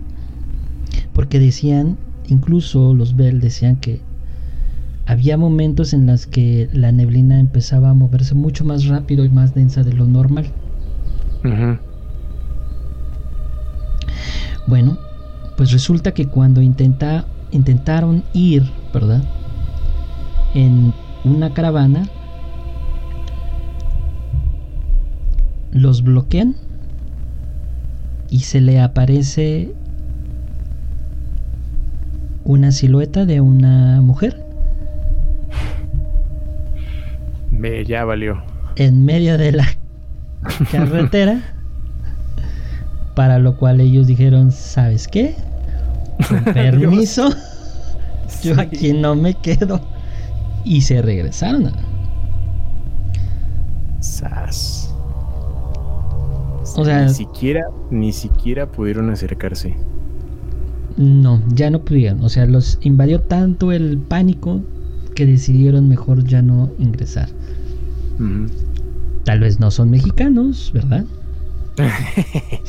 [1.14, 4.02] porque decían incluso los Bell decían que
[5.06, 9.54] había momentos en los que la neblina empezaba a moverse mucho más rápido y más
[9.54, 10.48] densa de lo normal.
[14.66, 14.98] Bueno,
[15.58, 19.24] pues resulta que cuando intenta, intentaron ir, ¿verdad?
[20.54, 22.08] En una caravana,
[25.72, 26.56] los bloquean
[28.30, 29.74] y se le aparece
[32.44, 34.44] una silueta de una mujer.
[37.52, 38.44] Me ya valió.
[38.76, 39.68] En medio de la
[40.72, 41.53] carretera.
[43.16, 45.36] Para lo cual ellos dijeron, ¿sabes qué?
[46.28, 47.30] Con permiso.
[48.44, 49.82] yo aquí no me quedo.
[50.64, 51.72] Y se regresaron.
[54.00, 54.94] Sas.
[56.76, 59.76] O sea, ni siquiera, ni siquiera pudieron acercarse.
[60.98, 62.24] No, ya no pudieron.
[62.24, 64.62] O sea, los invadió tanto el pánico
[65.16, 67.30] que decidieron mejor ya no ingresar.
[69.26, 71.06] Tal vez no son mexicanos, ¿verdad?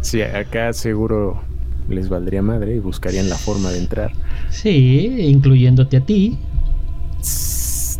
[0.00, 1.42] sí, acá seguro
[1.88, 4.12] les valdría madre y buscarían la forma de entrar.
[4.50, 6.38] Sí, incluyéndote a ti.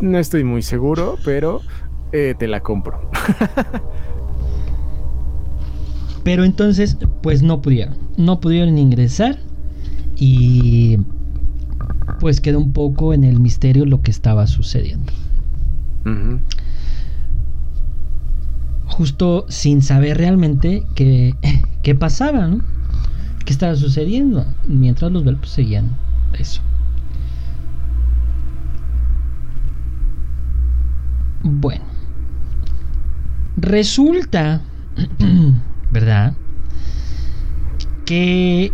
[0.00, 1.60] No estoy muy seguro, pero
[2.12, 3.10] eh, te la compro.
[6.24, 7.96] pero entonces, pues no pudieron.
[8.16, 9.38] No pudieron ingresar
[10.16, 10.98] y
[12.20, 15.12] pues quedó un poco en el misterio lo que estaba sucediendo.
[18.98, 21.32] Justo sin saber realmente qué,
[21.84, 22.58] qué pasaba, ¿no?
[23.44, 24.44] ¿Qué estaba sucediendo?
[24.66, 25.96] Mientras los Belpos seguían
[26.36, 26.60] eso.
[31.44, 31.84] Bueno.
[33.56, 34.62] Resulta,
[35.92, 36.34] ¿verdad?
[38.04, 38.72] Que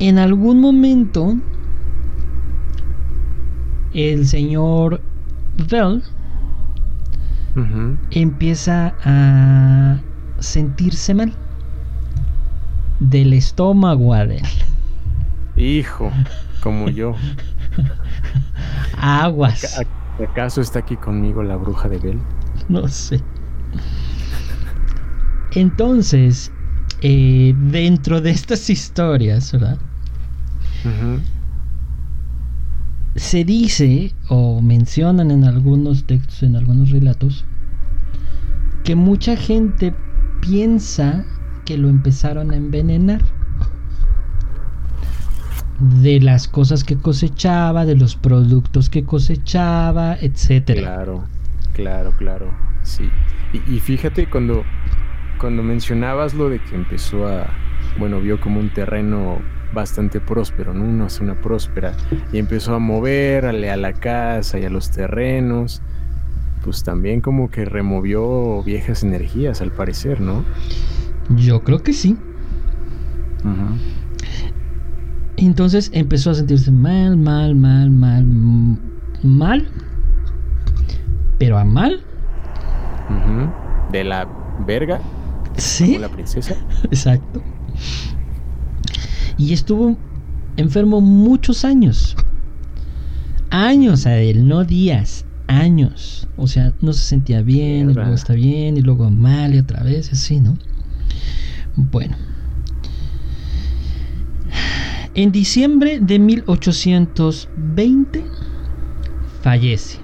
[0.00, 1.36] en algún momento
[3.94, 5.00] el señor
[5.70, 6.02] Bell
[8.10, 9.98] empieza a
[10.38, 11.32] sentirse mal
[13.00, 14.42] del estómago, Adel.
[15.56, 16.10] Hijo,
[16.62, 17.14] como yo.
[18.98, 19.80] Aguas.
[20.22, 22.18] ¿Acaso está aquí conmigo la bruja de Bell?
[22.68, 23.20] No sé.
[25.54, 26.52] Entonces,
[27.00, 29.78] eh, dentro de estas historias, ¿verdad?
[33.14, 37.44] Se dice o mencionan en algunos textos, en algunos relatos,
[38.84, 39.94] que mucha gente
[40.40, 41.24] piensa
[41.64, 43.22] que lo empezaron a envenenar
[46.00, 50.80] de las cosas que cosechaba, de los productos que cosechaba, etcétera.
[50.80, 51.24] Claro,
[51.72, 52.52] Claro, claro,
[52.82, 53.08] sí.
[53.52, 54.64] Y, fíjate cuando,
[55.38, 57.46] cuando mencionabas lo de que empezó a,
[57.98, 59.38] bueno, vio como un terreno
[59.72, 60.84] bastante próspero, ¿no?
[60.84, 61.92] Una zona próspera.
[62.32, 65.82] Y empezó a moverle a la casa y a los terrenos.
[66.64, 70.44] Pues también como que removió viejas energías, al parecer, ¿no?
[71.30, 72.16] Yo creo que sí.
[75.36, 78.26] Entonces empezó a sentirse mal, mal, mal, mal,
[79.22, 79.68] mal.
[81.38, 82.04] Pero a mal.
[83.90, 84.28] De la
[84.66, 85.00] verga.
[85.56, 85.86] Sí.
[85.86, 86.54] Como la princesa.
[86.84, 87.42] Exacto.
[89.42, 89.98] Y estuvo
[90.56, 92.14] enfermo muchos años.
[93.50, 96.28] Años a él, no días, años.
[96.36, 99.82] O sea, no se sentía bien, y luego está bien, y luego mal, y otra
[99.82, 100.56] vez, así, ¿no?
[101.74, 102.14] Bueno.
[105.14, 108.24] En diciembre de 1820
[109.42, 109.98] fallece.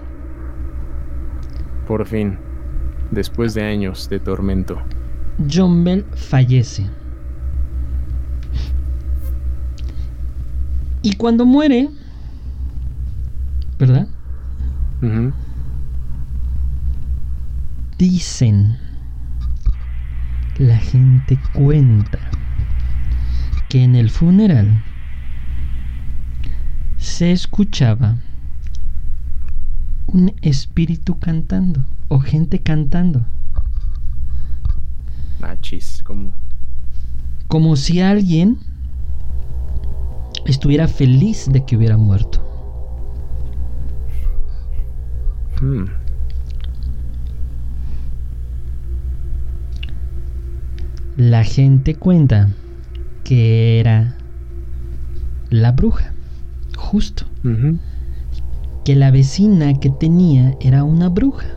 [1.86, 2.38] Por fin,
[3.12, 4.82] después de años de tormento.
[5.48, 6.90] John Bell fallece.
[11.02, 11.88] Y cuando muere,
[13.78, 14.08] ¿verdad?
[17.98, 18.76] Dicen,
[20.58, 22.18] la gente cuenta
[23.68, 24.82] que en el funeral
[26.96, 28.16] se escuchaba
[30.06, 33.24] un espíritu cantando o gente cantando.
[35.40, 36.32] Machis, como.
[37.46, 38.58] Como si alguien
[40.48, 42.40] estuviera feliz de que hubiera muerto.
[45.60, 45.84] Hmm.
[51.16, 52.48] La gente cuenta
[53.24, 54.16] que era
[55.50, 56.12] la bruja,
[56.76, 57.24] justo.
[58.84, 61.48] Que la vecina que tenía era una bruja.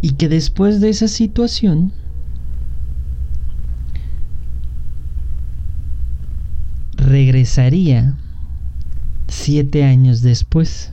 [0.00, 1.92] Y que después de esa situación,
[7.02, 8.14] regresaría
[9.28, 10.92] siete años después.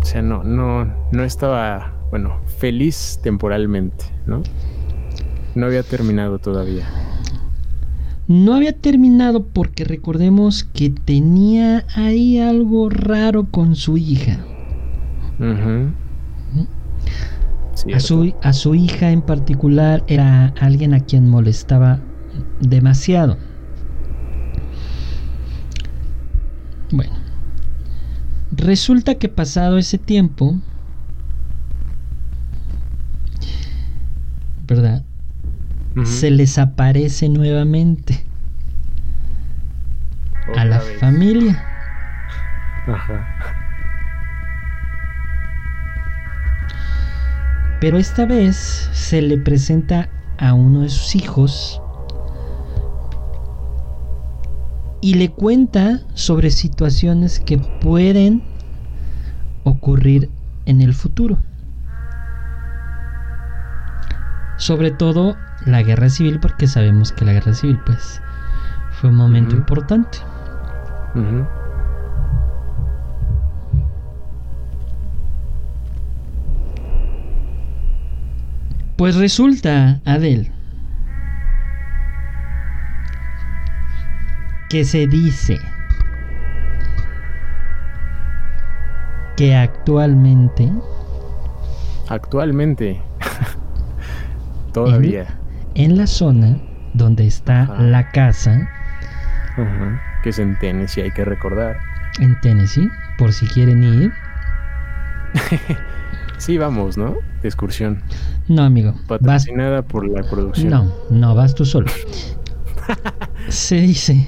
[0.00, 4.42] O sea, no, no, no estaba, bueno, feliz temporalmente, ¿no?
[5.54, 6.86] No había terminado todavía.
[8.26, 14.38] No había terminado porque recordemos que tenía ahí algo raro con su hija.
[17.92, 22.00] a, su, a su hija en particular era alguien a quien molestaba
[22.60, 23.38] demasiado.
[26.92, 27.12] Bueno,
[28.52, 30.56] resulta que pasado ese tiempo,
[34.66, 35.02] ¿verdad?
[36.04, 38.24] Se les aparece nuevamente
[40.56, 41.64] a la familia.
[47.80, 48.56] Pero esta vez
[48.92, 50.08] se le presenta
[50.38, 51.80] a uno de sus hijos
[55.00, 58.42] y le cuenta sobre situaciones que pueden
[59.64, 60.30] ocurrir
[60.66, 61.38] en el futuro.
[64.56, 68.20] Sobre todo la guerra civil, porque sabemos que la guerra civil pues
[68.90, 70.18] fue un momento importante.
[78.96, 80.52] Pues resulta, Adel,
[84.70, 85.58] que se dice
[89.36, 90.72] que actualmente
[92.10, 93.00] actualmente.
[94.72, 95.38] Todavía.
[95.74, 96.58] En, la zona
[96.92, 98.68] donde está la casa.
[100.22, 101.76] Que es en Tennessee hay que recordar.
[102.20, 104.12] En Tennessee por si quieren ir.
[106.38, 108.02] Sí vamos no de excursión.
[108.48, 110.70] No amigo patrocinada por la producción.
[110.70, 111.88] No no vas tú solo.
[113.48, 114.26] Se dice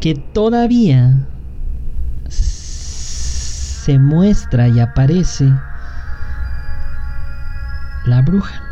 [0.00, 1.28] que todavía
[2.28, 5.52] se muestra y aparece
[8.04, 8.62] la bruja.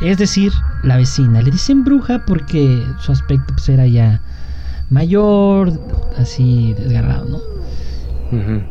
[0.00, 1.42] Es decir, la vecina.
[1.42, 4.20] Le dicen bruja porque su aspecto pues, era ya
[4.90, 5.72] mayor,
[6.18, 7.38] así desgarrado, ¿no?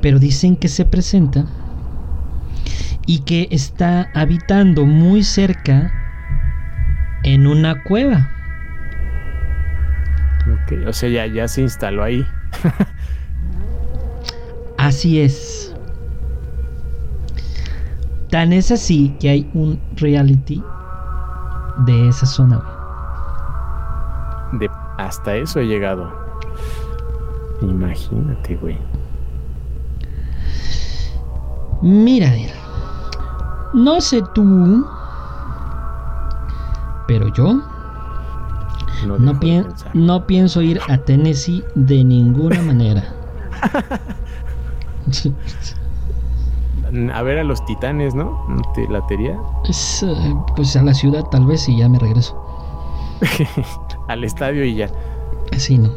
[0.01, 1.45] Pero dicen que se presenta
[3.05, 5.91] y que está habitando muy cerca
[7.23, 8.31] en una cueva.
[10.87, 12.25] O sea, ya, ya se instaló ahí.
[14.77, 15.75] así es.
[18.29, 20.63] Tan es así que hay un reality
[21.85, 22.63] de esa zona.
[24.53, 26.11] De hasta eso he llegado.
[27.61, 28.77] Imagínate, güey.
[31.81, 32.31] Mira,
[33.73, 34.85] no sé tú,
[37.07, 37.61] pero yo
[39.07, 39.67] No, pien-
[40.27, 43.03] pienso ir a Tennessee de ninguna manera.
[47.13, 48.45] A ver a los titanes, ¿no?
[48.49, 49.39] ¿No ¿Te latería?
[49.67, 52.35] Es, eh, pues a la ciudad tal vez y ya me regreso.
[54.09, 54.89] Al estadio y ya.
[55.57, 55.89] Sí, no.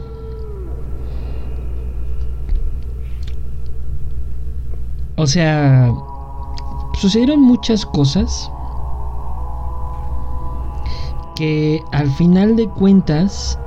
[5.17, 5.93] O sea,
[6.95, 8.51] sucedieron muchas cosas
[11.37, 13.59] que al final de cuentas,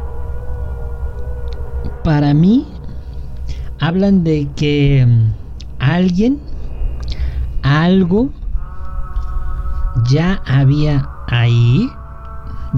[2.03, 2.65] para mí,
[3.79, 5.33] hablan de que mm,
[5.79, 6.39] alguien,
[7.63, 8.29] algo,
[10.09, 11.89] ya había ahí,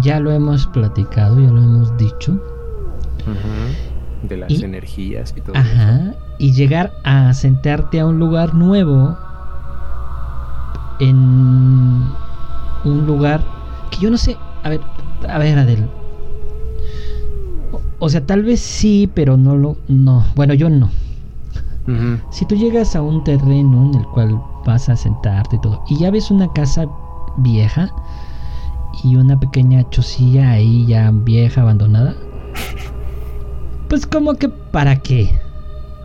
[0.02, 2.42] ya lo hemos platicado, ya lo hemos dicho.
[4.24, 5.56] De las Y- energías y todo.
[5.56, 5.62] eso.
[5.64, 6.14] Ajá.
[6.40, 9.18] Y llegar a sentarte a un lugar nuevo.
[11.00, 11.16] En
[12.84, 13.42] un lugar
[13.92, 14.38] que yo no sé.
[14.64, 14.82] A ver,
[15.28, 15.88] a ver, Adel.
[17.72, 19.78] O, o sea, tal vez sí, pero no lo.
[19.88, 20.26] No.
[20.36, 20.90] Bueno, yo no.
[22.30, 25.98] Si tú llegas a un terreno en el cual vas a sentarte y todo, y
[25.98, 26.86] ya ves una casa
[27.38, 27.92] vieja
[29.04, 32.14] y una pequeña chocilla ahí ya vieja, abandonada,
[33.88, 35.40] pues como que para qué.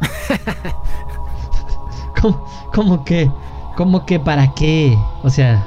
[2.22, 3.30] como, como que,
[3.76, 4.96] como que para qué.
[5.22, 5.66] O sea,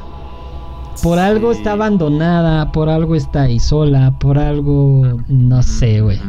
[1.04, 1.60] por algo Sí.
[1.60, 6.20] está abandonada, por algo está ahí sola, por algo, no sé, güey.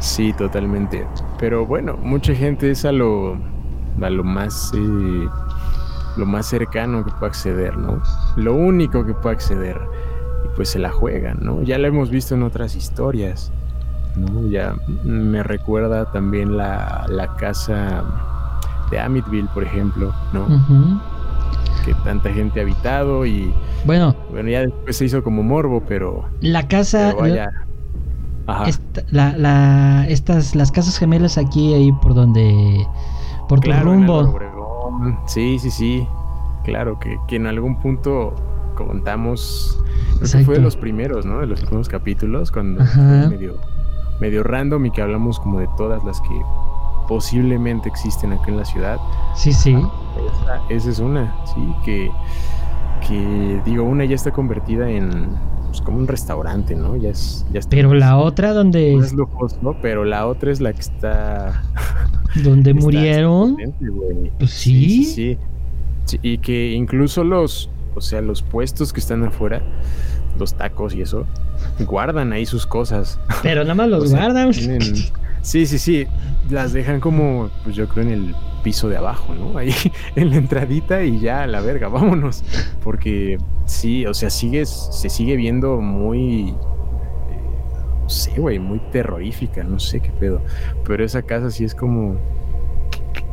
[0.00, 1.06] Sí, totalmente.
[1.38, 3.36] Pero bueno, mucha gente es a lo,
[4.00, 5.28] a lo más, eh,
[6.16, 8.02] lo más cercano que puede acceder, ¿no?
[8.36, 9.80] Lo único que puede acceder.
[10.44, 11.62] Y pues se la juegan, ¿no?
[11.62, 13.52] Ya lo hemos visto en otras historias,
[14.16, 14.48] ¿no?
[14.48, 14.74] Ya
[15.04, 18.02] me recuerda también la, la casa
[18.90, 20.46] de Amityville, por ejemplo, ¿no?
[21.84, 23.52] Que tanta gente ha habitado y
[23.84, 27.50] Bueno, bueno, ya después se hizo como morbo, pero, la casa, pero vaya.
[28.46, 28.68] Ajá.
[28.68, 32.86] esta- la, la- estas, las casas gemelas aquí, ahí por donde,
[33.48, 34.38] por tu Claro, en rumbo.
[35.26, 36.06] Sí, sí, sí.
[36.64, 38.34] Claro, que, que en algún punto
[38.76, 39.78] contamos.
[40.18, 41.38] Creo que fue de los primeros, ¿no?
[41.40, 43.56] De los primeros capítulos, cuando fue medio,
[44.20, 46.40] medio random y que hablamos como de todas las que
[47.08, 48.98] posiblemente existen aquí en la ciudad.
[49.34, 49.76] Sí, sí.
[50.56, 52.10] Esa, esa es una, sí, que,
[53.06, 55.28] que digo, una ya está convertida en
[55.68, 56.96] pues, como un restaurante, ¿no?
[56.96, 60.72] Ya es, ya está Pero la otra donde, más lujoso, pero la otra es la
[60.72, 61.62] que está
[62.44, 63.56] donde murieron.
[64.38, 65.04] Pues Sí, sí.
[65.04, 65.38] sí, sí.
[66.04, 69.62] Sí, Y que incluso los, o sea, los puestos que están afuera,
[70.38, 71.26] los tacos y eso,
[71.86, 73.20] guardan ahí sus cosas.
[73.42, 74.50] pero nada más los O sea, guardan.
[74.50, 74.82] tienen-
[75.42, 76.06] Sí, sí, sí.
[76.50, 79.58] Las dejan como, pues yo creo en el piso de abajo, ¿no?
[79.58, 79.74] Ahí
[80.16, 82.44] en la entradita y ya a la verga, vámonos.
[82.82, 86.54] Porque sí, o sea, sigues, se sigue viendo muy, eh,
[88.02, 90.42] no sé, güey, muy terrorífica, no sé qué pedo.
[90.84, 92.16] Pero esa casa sí es como,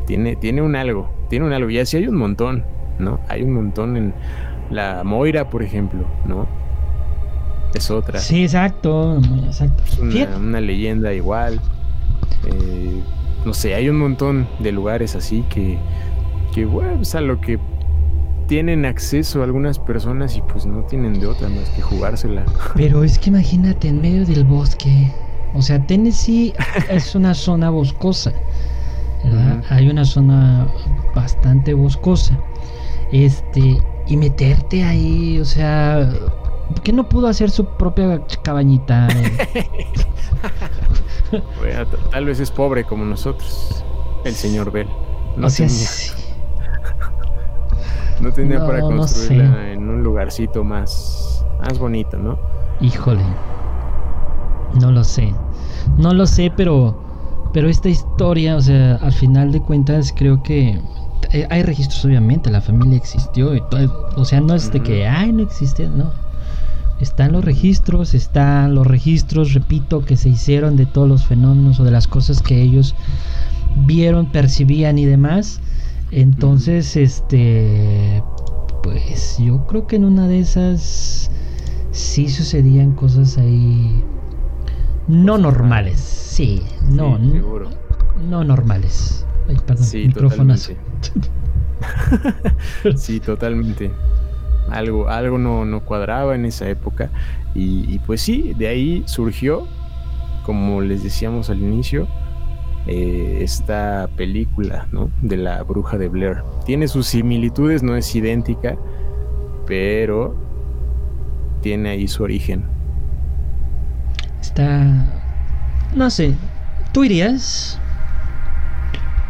[0.05, 1.69] tiene, tiene un algo, tiene un algo.
[1.69, 2.65] Y así hay un montón,
[2.97, 3.19] ¿no?
[3.27, 4.13] Hay un montón en
[4.69, 6.47] la Moira, por ejemplo, ¿no?
[7.73, 8.19] Es otra.
[8.19, 9.83] Sí, exacto, exacto.
[9.85, 11.61] Es una, una leyenda igual.
[12.45, 13.03] Eh,
[13.45, 15.77] no sé, hay un montón de lugares así que,
[16.53, 17.59] que bueno, pues a lo que
[18.47, 22.43] tienen acceso algunas personas y pues no tienen de otra más que jugársela.
[22.75, 25.11] Pero es que imagínate en medio del bosque.
[25.53, 26.53] O sea, Tennessee
[26.89, 28.33] es una zona boscosa.
[29.23, 29.63] ¿verdad?
[29.69, 30.67] Hay una zona
[31.13, 32.39] bastante boscosa.
[33.11, 33.77] Este,
[34.07, 36.09] y meterte ahí, o sea,
[36.69, 39.07] ¿por qué no pudo hacer su propia cabañita?
[41.57, 43.85] Bueno, tal vez es pobre como nosotros,
[44.23, 44.89] el señor Bell.
[45.35, 46.11] No o sea, tenía, sí.
[48.19, 49.73] no tenía no, para no construirla sé.
[49.73, 52.39] en un lugarcito más, más bonito, ¿no?
[52.79, 53.23] Híjole.
[54.73, 55.33] No lo sé.
[55.97, 57.03] No lo sé, pero.
[57.53, 60.81] Pero esta historia, o sea, al final de cuentas, creo que.
[61.31, 64.09] eh, Hay registros, obviamente, la familia existió y todo.
[64.15, 66.11] O sea, no es de que, ay, no existe, no.
[66.99, 71.83] Están los registros, están los registros, repito, que se hicieron de todos los fenómenos o
[71.83, 72.95] de las cosas que ellos
[73.85, 75.61] vieron, percibían y demás.
[76.11, 78.23] Entonces, este.
[78.83, 81.29] Pues yo creo que en una de esas
[81.91, 84.03] sí sucedían cosas ahí
[85.07, 85.99] no normales.
[85.99, 87.69] Sí, no, Sí, no, seguro.
[88.29, 89.25] no normales.
[89.47, 90.77] Ay, perdón, Sí, totalmente.
[92.95, 93.91] sí, totalmente.
[94.71, 97.09] Algo, algo no, no cuadraba en esa época.
[97.55, 99.67] Y, y pues sí, de ahí surgió
[100.49, 102.07] como les decíamos al inicio,
[102.87, 105.11] eh, esta película, ¿no?
[105.21, 106.37] De la bruja de Blair.
[106.65, 108.75] Tiene sus similitudes, no es idéntica,
[109.67, 110.35] pero
[111.61, 112.63] tiene ahí su origen.
[114.41, 115.05] Está...
[115.93, 116.33] No sé,
[116.93, 117.79] ¿tú irías?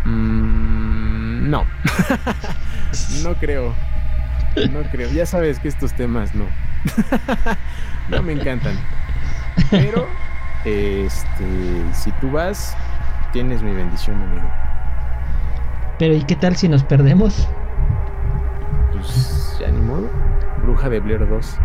[0.05, 1.65] Mm, no.
[3.23, 3.73] no creo.
[4.71, 5.09] No creo.
[5.11, 6.45] Ya sabes que estos temas no.
[8.09, 8.75] no me encantan.
[9.69, 10.07] Pero,
[10.65, 12.75] este, si tú vas,
[13.31, 14.49] tienes mi bendición, amigo.
[15.97, 17.47] Pero ¿y qué tal si nos perdemos?
[18.93, 20.09] Pues ya ni modo.
[20.63, 21.57] Bruja de Blair 2.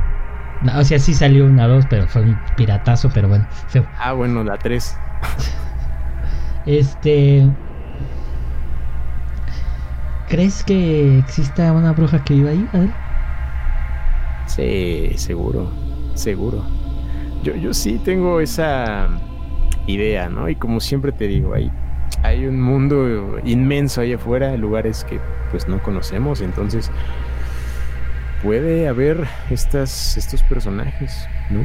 [0.62, 3.87] No, o sea, sí salió una 2, pero fue un piratazo, pero bueno, feo.
[3.99, 4.97] Ah, bueno, la 3.
[6.66, 7.47] Este.
[10.29, 12.68] ¿Crees que exista una bruja que viva ahí?
[12.72, 12.91] A ver.
[14.47, 15.70] Sí, seguro,
[16.14, 16.64] seguro.
[17.43, 19.09] Yo, yo sí tengo esa
[19.87, 20.49] idea, ¿no?
[20.49, 21.70] Y como siempre te digo, hay,
[22.22, 25.20] hay un mundo inmenso ahí afuera, lugares que
[25.51, 26.91] pues no conocemos, entonces
[28.43, 31.64] puede haber estas, estos personajes, ¿no?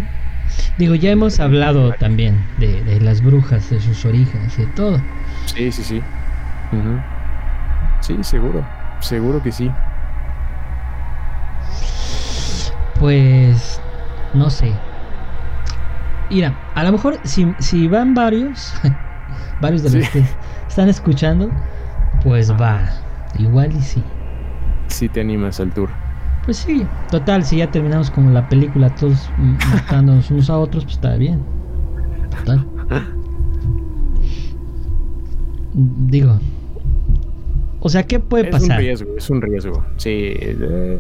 [0.78, 5.00] Digo, ya hemos hablado también de, de las brujas, de sus orígenes de todo.
[5.46, 6.02] Sí, sí, sí.
[6.72, 7.00] Ujú.
[8.10, 8.66] Sí, seguro,
[9.02, 9.70] seguro que sí.
[13.00, 13.80] Pues
[14.34, 14.74] no sé.
[16.32, 18.74] Mira, a lo mejor si, si van varios,
[19.62, 20.12] varios de los Sí.
[20.22, 20.26] que
[20.68, 21.52] están escuchando,
[22.24, 22.80] pues va.
[23.38, 24.04] Igual y sí.
[24.88, 25.92] Sí te animas al tour.
[26.46, 29.30] Pues sí, total, si ya terminamos como la película, todos
[29.72, 31.44] matándonos unos a otros, pues está bien.
[32.32, 32.66] Total.
[35.74, 36.40] Digo.
[37.82, 38.80] O sea, ¿qué puede es un pasar?
[38.80, 39.86] riesgo, es un riesgo.
[39.98, 41.00] Sí, eh,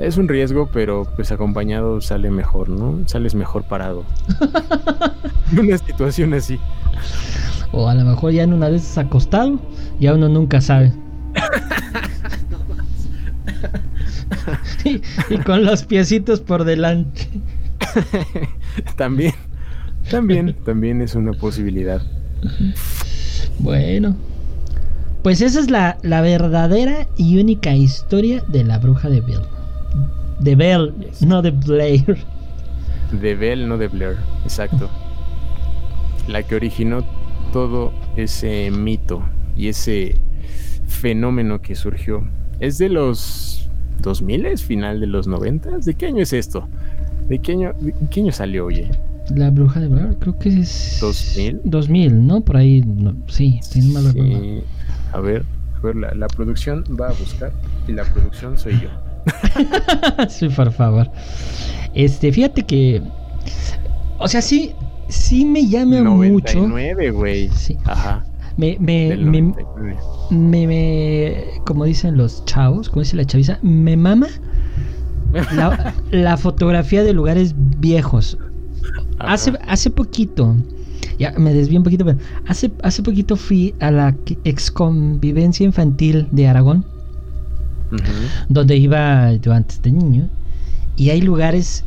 [0.00, 3.00] es un riesgo, pero pues acompañado sale mejor, ¿no?
[3.06, 4.04] Sales mejor parado.
[5.52, 6.60] En una situación así.
[7.72, 9.58] O a lo mejor ya en una vez acostado,
[9.98, 10.92] ya uno nunca sabe.
[14.84, 17.28] y, y con los piecitos por delante.
[18.96, 19.34] también,
[20.08, 22.00] también, también es una posibilidad.
[23.58, 24.14] Bueno.
[25.22, 29.40] Pues esa es la, la verdadera y única historia de la bruja de Bell.
[30.40, 31.22] De Bell, Yes.
[31.22, 32.16] no de Blair.
[33.20, 34.88] De Bell, no de Blair, exacto.
[36.28, 37.04] La que originó
[37.52, 39.22] todo ese mito
[39.56, 40.14] y ese
[40.86, 42.24] fenómeno que surgió.
[42.60, 43.68] ¿Es de los
[44.00, 45.78] 2000, final de los 90?
[45.78, 46.66] ¿De qué año es esto?
[47.28, 48.90] ¿De qué año, de qué año salió, oye?
[49.34, 50.98] La bruja de Blair, creo que es...
[51.00, 51.60] 2000.
[51.64, 52.40] 2000, ¿no?
[52.40, 54.62] Por ahí, no, sí, si no mal recuerdo.
[55.12, 55.44] A ver,
[55.76, 57.52] a ver, la, la producción va a buscar
[57.88, 58.88] y la producción soy yo.
[60.28, 61.10] sí, por favor.
[61.94, 63.02] Este, fíjate que.
[64.18, 64.72] O sea, sí,
[65.08, 66.58] sí me llama mucho.
[66.68, 67.48] 99, güey.
[67.50, 67.76] Sí.
[67.84, 68.24] Ajá.
[68.56, 69.96] Me, me, me, 99.
[70.30, 74.26] me, me- como dicen los chavos, como dice la chaviza, me mama
[75.32, 78.36] la, la fotografía de lugares viejos.
[79.18, 79.32] Ajá.
[79.34, 80.56] Hace, hace poquito,
[81.20, 82.18] ya me desvío un poquito, pero
[82.48, 86.84] hace, hace poquito fui a la exconvivencia infantil de Aragón.
[88.48, 90.28] Donde iba yo antes de niño.
[90.96, 91.84] Y hay lugares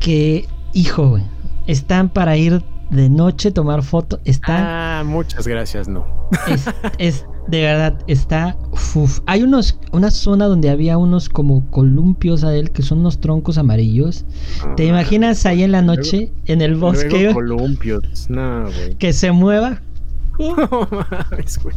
[0.00, 1.22] que, hijo, güey,
[1.66, 4.20] están para ir de noche, tomar foto.
[4.24, 6.04] Están, Ah, muchas gracias, no.
[6.48, 6.66] es,
[6.98, 8.56] es- de verdad, está,
[8.94, 9.20] uf.
[9.26, 13.58] Hay unos, una zona donde había unos como columpios a él, que son unos troncos
[13.58, 14.24] amarillos.
[14.76, 18.30] ¿Te Ah, imaginas ahí en la luego- noche, en el bosque, columpios.
[18.30, 18.94] No, güey.
[18.96, 19.80] que se mueva?
[20.38, 20.56] No
[20.90, 21.76] mames, güey.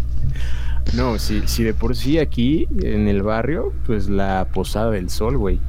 [0.96, 5.38] No, si, si de por sí aquí, en el barrio, pues la Posada del Sol,
[5.38, 5.60] güey.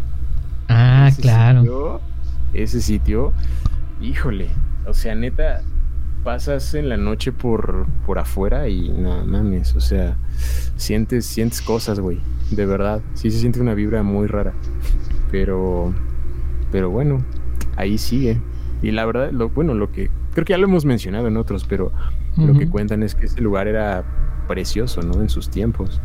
[0.68, 1.60] Ah, Ese claro.
[1.62, 2.00] sitio-
[2.52, 3.32] ese sitio,
[4.00, 4.48] híjole,
[4.86, 5.62] o sea, neta,
[6.26, 10.16] pasas en la noche por, por afuera y no mames, o sea,
[10.74, 12.18] sientes, sientes cosas, güey,
[12.50, 14.52] de verdad, sí se siente una vibra muy rara,
[15.30, 15.94] pero,
[16.72, 17.24] pero bueno,
[17.76, 18.40] ahí sigue.
[18.82, 21.64] Y la verdad, lo, bueno, lo que, creo que ya lo hemos mencionado en otros,
[21.64, 21.92] pero
[22.36, 24.02] lo que cuentan es que ese lugar era
[24.48, 25.20] precioso, ¿no?
[25.22, 26.00] En sus tiempos.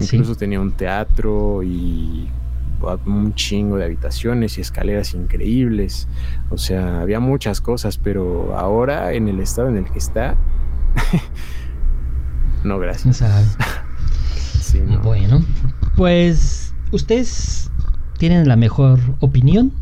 [0.00, 0.16] Sí.
[0.16, 2.28] Incluso tenía un teatro y
[3.06, 6.08] un chingo de habitaciones y escaleras increíbles.
[6.50, 10.36] O sea, había muchas cosas, pero ahora en el estado en el que está,
[12.64, 13.18] no, gracias.
[13.18, 13.44] sabe.
[14.60, 15.00] Sí, no.
[15.00, 15.42] Bueno,
[15.96, 17.70] pues ustedes
[18.18, 19.72] tienen la mejor opinión.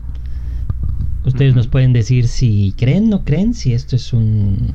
[1.27, 4.73] Ustedes nos pueden decir si creen, no creen, si esto es un...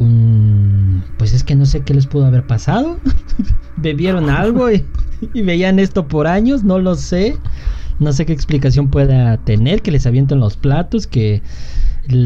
[0.00, 2.98] un pues es que no sé qué les pudo haber pasado.
[3.76, 4.84] Bebieron algo y,
[5.34, 7.36] y veían esto por años, no lo sé.
[7.98, 11.42] No sé qué explicación pueda tener, que les avienten los platos, que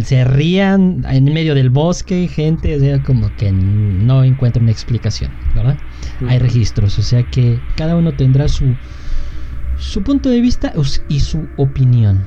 [0.05, 5.33] se rían en medio del bosque, gente, o sea, como que no encuentra una explicación,
[5.55, 5.79] ¿verdad?
[6.29, 8.77] Hay registros, o sea que cada uno tendrá su,
[9.77, 10.73] su punto de vista
[11.09, 12.21] y su opinión.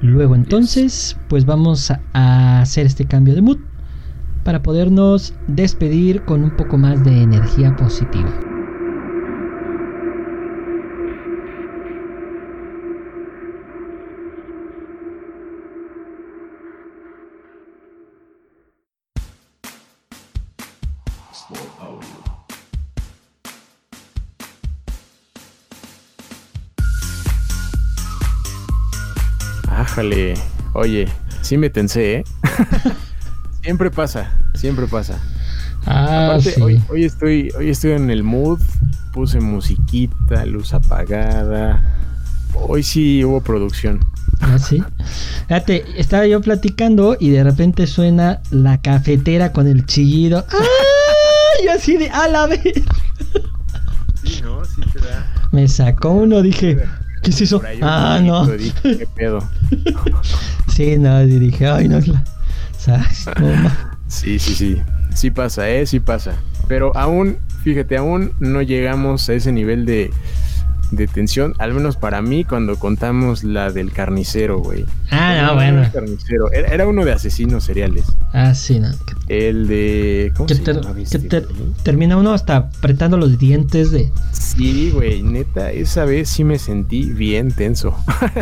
[0.00, 3.58] Luego entonces, pues vamos a hacer este cambio de mood
[4.42, 8.53] para podernos despedir con un poco más de energía positiva.
[30.74, 31.08] Oye,
[31.40, 32.24] sí me tensé, ¿eh?
[33.62, 35.18] siempre pasa, siempre pasa.
[35.86, 36.60] Ah, sí.
[36.60, 38.60] hoy, hoy, estoy, hoy estoy en el mood,
[39.12, 41.82] puse musiquita, luz apagada.
[42.54, 44.00] Hoy sí hubo producción.
[44.40, 44.82] Ah, sí.
[45.48, 50.44] Fíjate, estaba yo platicando y de repente suena la cafetera con el chillido.
[50.52, 51.64] ¡Ah!
[51.64, 52.60] Yo así de, a la vez.
[54.22, 55.48] Sí, no, sí te da.
[55.52, 56.78] Me sacó uno, dije,
[57.24, 57.60] ¿qué es eso?
[57.82, 58.46] Ah, no.
[58.46, 59.40] Dije, ¿Qué pedo?
[60.68, 62.24] Sí, no, dije, ay, no es la.
[64.08, 64.82] Sí, sí, sí.
[65.14, 65.86] Sí pasa, ¿eh?
[65.86, 66.34] Sí pasa.
[66.68, 70.10] Pero aún, fíjate, aún no llegamos a ese nivel de,
[70.90, 71.54] de tensión.
[71.58, 74.84] Al menos para mí, cuando contamos la del carnicero, güey.
[75.10, 75.88] Ah, no, No, bueno.
[75.92, 76.50] carnicero.
[76.52, 78.04] Era, era uno de asesinos seriales.
[78.36, 78.88] Ah, sí, no.
[79.28, 80.32] El de.
[80.36, 81.46] ¿Cómo Que, se ter- que este, ter-
[81.84, 84.10] termina uno hasta apretando los dientes de.
[84.32, 87.94] Sí, güey, neta, esa vez sí me sentí bien tenso.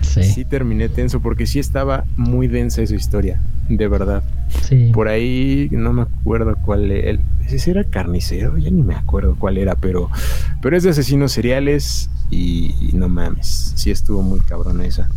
[0.00, 4.22] Sí, Sí terminé tenso porque sí estaba muy densa esa historia, de verdad.
[4.66, 4.90] sí.
[4.94, 7.20] Por ahí no me acuerdo cuál e- el
[7.50, 10.08] ese era carnicero, ya ni me acuerdo cuál era, pero
[10.62, 15.10] pero es de asesinos seriales y, y no mames, sí estuvo muy cabrona esa.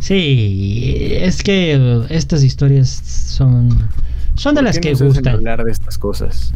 [0.00, 3.88] Sí, es que estas historias son.
[4.34, 5.34] Son de ¿Por las que nos gustan.
[5.34, 6.52] hablar de estas cosas.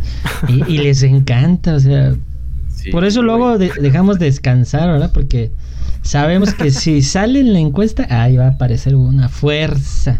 [0.48, 2.14] Y, y les encanta, o sea.
[2.74, 5.10] Sí, Por eso luego de- dejamos descansar, ¿verdad?
[5.12, 5.50] Porque
[6.02, 10.18] sabemos que si sale en la encuesta, ahí va a aparecer una fuerza.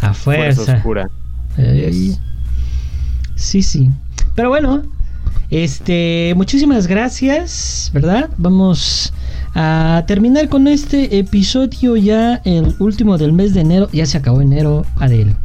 [0.00, 0.76] A fuerza fuerza.
[0.76, 1.10] oscura.
[3.36, 3.90] Sí, sí.
[4.34, 4.82] Pero bueno,
[5.62, 8.28] este, muchísimas gracias, ¿verdad?
[8.38, 9.12] Vamos
[9.54, 13.88] a terminar con este episodio ya, el último del mes de enero.
[13.92, 15.36] Ya se acabó enero, Adel.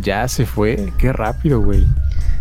[0.00, 1.84] Ya se fue, qué rápido, güey.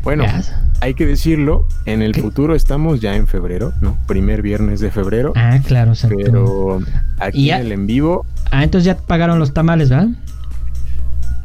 [0.03, 0.43] Bueno, Ya.
[0.81, 2.21] hay que decirlo, en el ¿Qué?
[2.21, 3.97] futuro estamos ya en febrero, ¿no?
[4.05, 5.33] Primer viernes de febrero.
[5.35, 6.17] Ah, claro, exacto.
[6.23, 6.79] Pero
[7.19, 10.09] aquí en el en vivo, Ah, entonces ya pagaron los tamales, ¿verdad?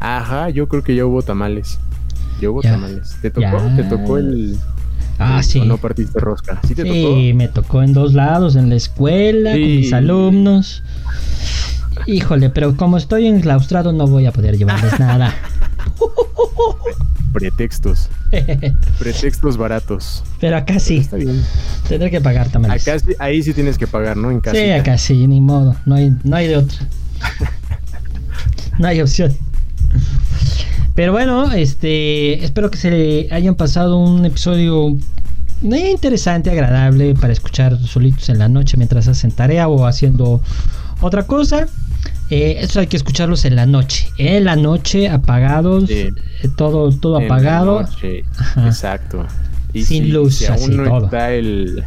[0.01, 1.79] ajá, yo creo que ya hubo tamales.
[2.41, 2.73] Ya hubo Ya.
[2.73, 3.17] tamales.
[3.23, 3.41] ¿Te tocó?
[3.47, 3.77] Ya.
[3.77, 4.59] ¿Te tocó el...
[5.19, 5.59] Ah, sí.
[5.61, 6.61] o no partiste rosca?
[6.67, 10.83] ¿Sí te Sí, me tocó en dos lados, en la escuela, con mis alumnos.
[12.07, 15.35] Híjole, pero como estoy enclaustrado no voy a poder llevarles nada.
[15.99, 16.79] tocó?
[17.33, 18.09] Pretextos.
[18.99, 20.23] Pretextos baratos.
[20.41, 21.43] pero acá sí, Está bien.
[21.89, 22.87] tendré que pagar tamales.
[22.87, 24.31] Acá sí, ahí sí tienes que pagar, ¿no?
[24.31, 24.57] En casa.
[24.57, 26.79] sí, acá sí, ni modo, no hay, no hay de otra.
[28.79, 29.37] No hay opción.
[30.99, 34.97] Pero bueno, este, espero que se hayan pasado un episodio
[35.63, 40.43] eh, interesante, agradable para escuchar solitos en la noche mientras hacen tarea o haciendo
[41.01, 41.69] otra cosa.
[42.31, 45.95] Eh, eso hay que escucharlos en la noche, en la noche apagados, Sí.
[46.43, 47.83] eh, todo todo En la apagado.
[47.83, 48.67] noche, Ajá.
[48.67, 49.25] Exacto.
[49.73, 51.05] Y Sin si, luz, si aún así, no todo.
[51.05, 51.85] está el.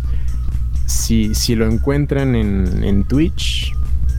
[0.86, 3.74] Si, si lo encuentran en, en Twitch,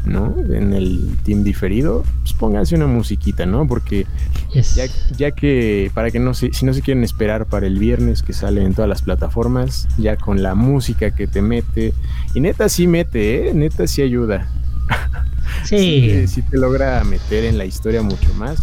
[0.04, 0.34] ¿no?
[0.52, 3.66] En el team diferido, pues pónganse una musiquita, ¿no?
[3.68, 4.06] Porque
[4.52, 4.74] Yes.
[4.74, 4.84] ya,
[5.16, 8.32] ya que, para que no se, si no se quieren esperar para el viernes que
[8.34, 11.94] sale en todas las plataformas, ya con la música que te mete,
[12.34, 13.54] y neta sí mete, ¿eh?
[13.54, 14.48] Neta sí ayuda.
[15.64, 18.58] Sí, te- sí te logra meter en la historia mucho más.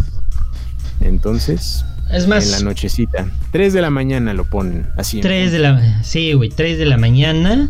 [1.01, 3.27] Entonces, es en la más, nochecita.
[3.51, 5.17] 3 de la mañana lo ponen así.
[5.17, 5.53] en 3 punto.
[5.53, 7.69] de la sí, güey, 3 de la mañana.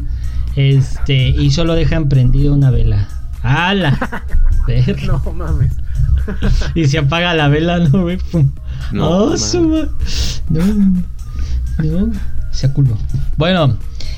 [0.56, 3.08] Este, y solo dejan prendida una vela.
[3.44, 3.98] ¡Hala!
[4.68, 5.04] Ver.
[5.04, 5.74] No mames.
[6.76, 8.18] Y se apaga la vela, ¿no, güey?
[8.92, 9.38] No, ¡Oh, man.
[9.40, 9.90] su ma-
[10.50, 10.66] No,
[11.84, 12.12] no,
[12.52, 12.98] se culo.
[13.38, 13.78] Bueno,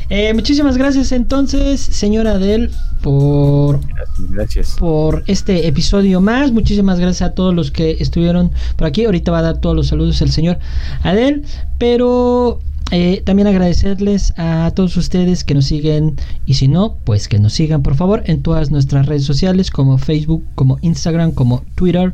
[0.09, 4.75] eh, muchísimas gracias entonces, señora Adel, por Gracias, gracias.
[4.77, 6.51] por este episodio más.
[6.51, 9.05] Muchísimas gracias a todos los que estuvieron por aquí.
[9.05, 10.59] Ahorita va a dar todos los saludos el señor
[11.03, 11.45] Adel,
[11.77, 12.59] pero
[12.91, 16.15] eh, también agradecerles a todos ustedes que nos siguen
[16.45, 19.97] y si no, pues que nos sigan por favor en todas nuestras redes sociales como
[19.97, 22.13] Facebook, como Instagram, como Twitter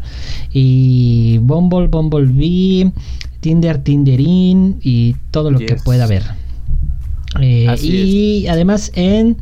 [0.53, 2.91] y Bumble, Bumblebee,
[3.39, 6.46] Tinder, Tinderin y todo lo que pueda haber.
[7.41, 9.37] Eh, y además en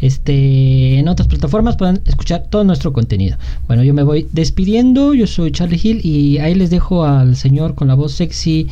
[0.00, 3.36] este en otras plataformas pueden escuchar todo nuestro contenido.
[3.66, 5.14] Bueno, yo me voy despidiendo.
[5.14, 8.68] Yo soy Charlie Hill y ahí les dejo al señor con la voz sexy,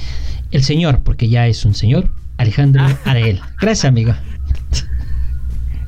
[0.52, 3.40] el señor, porque ya es un señor, Alejandro Areel.
[3.60, 4.14] Gracias, amigo.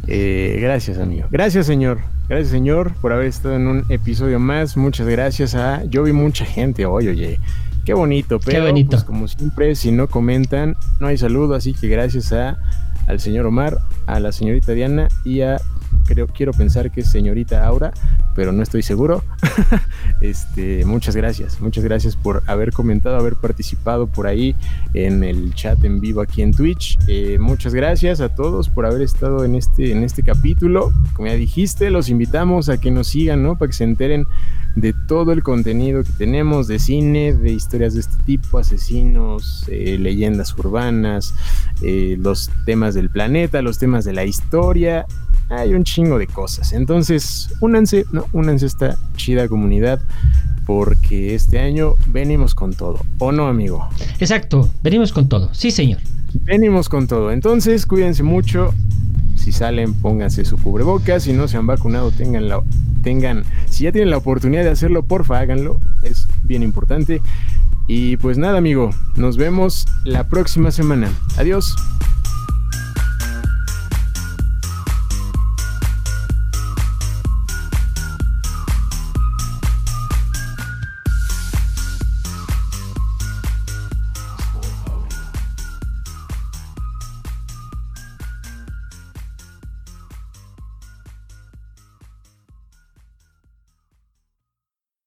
[0.06, 1.28] Eh, gracias, amigo.
[1.30, 1.98] Gracias, señor.
[2.28, 4.76] Gracias, señor, por haber estado en un episodio más.
[4.76, 5.84] Muchas gracias a.
[5.84, 7.38] Yo vi mucha gente hoy, oye.
[7.84, 12.32] Qué bonito, pero pues, como siempre, si no comentan, no hay saludo, así que gracias
[12.32, 12.58] a
[13.06, 15.60] al señor Omar, a la señorita Diana y a
[16.06, 17.92] creo quiero pensar que es señorita Aura,
[18.34, 19.22] pero no estoy seguro.
[20.20, 24.54] este, muchas gracias, muchas gracias por haber comentado, haber participado por ahí
[24.94, 26.98] en el chat en vivo aquí en Twitch.
[27.08, 30.92] Eh, muchas gracias a todos por haber estado en este en este capítulo.
[31.14, 33.56] Como ya dijiste, los invitamos a que nos sigan, ¿no?
[33.56, 34.26] Para que se enteren
[34.76, 39.98] de todo el contenido que tenemos de cine, de historias de este tipo, asesinos, eh,
[39.98, 41.34] leyendas urbanas,
[41.82, 45.06] eh, los temas del planeta, los temas de la historia.
[45.50, 46.72] Hay un chingo de cosas.
[46.72, 48.26] Entonces, únanse, ¿no?
[48.32, 50.00] Únanse a esta chida comunidad
[50.66, 53.00] porque este año venimos con todo.
[53.18, 53.88] ¿O no, amigo?
[54.18, 55.52] Exacto, venimos con todo.
[55.52, 56.00] Sí, señor.
[56.42, 57.30] Venimos con todo.
[57.30, 58.74] Entonces, cuídense mucho.
[59.36, 61.24] Si salen, pónganse su cubrebocas.
[61.24, 62.62] Si no se han vacunado, tengan la,
[63.02, 65.78] tengan, si ya tienen la oportunidad de hacerlo, porfa, háganlo.
[66.02, 67.20] Es bien importante.
[67.86, 71.12] Y pues nada, amigo, nos vemos la próxima semana.
[71.36, 71.76] Adiós.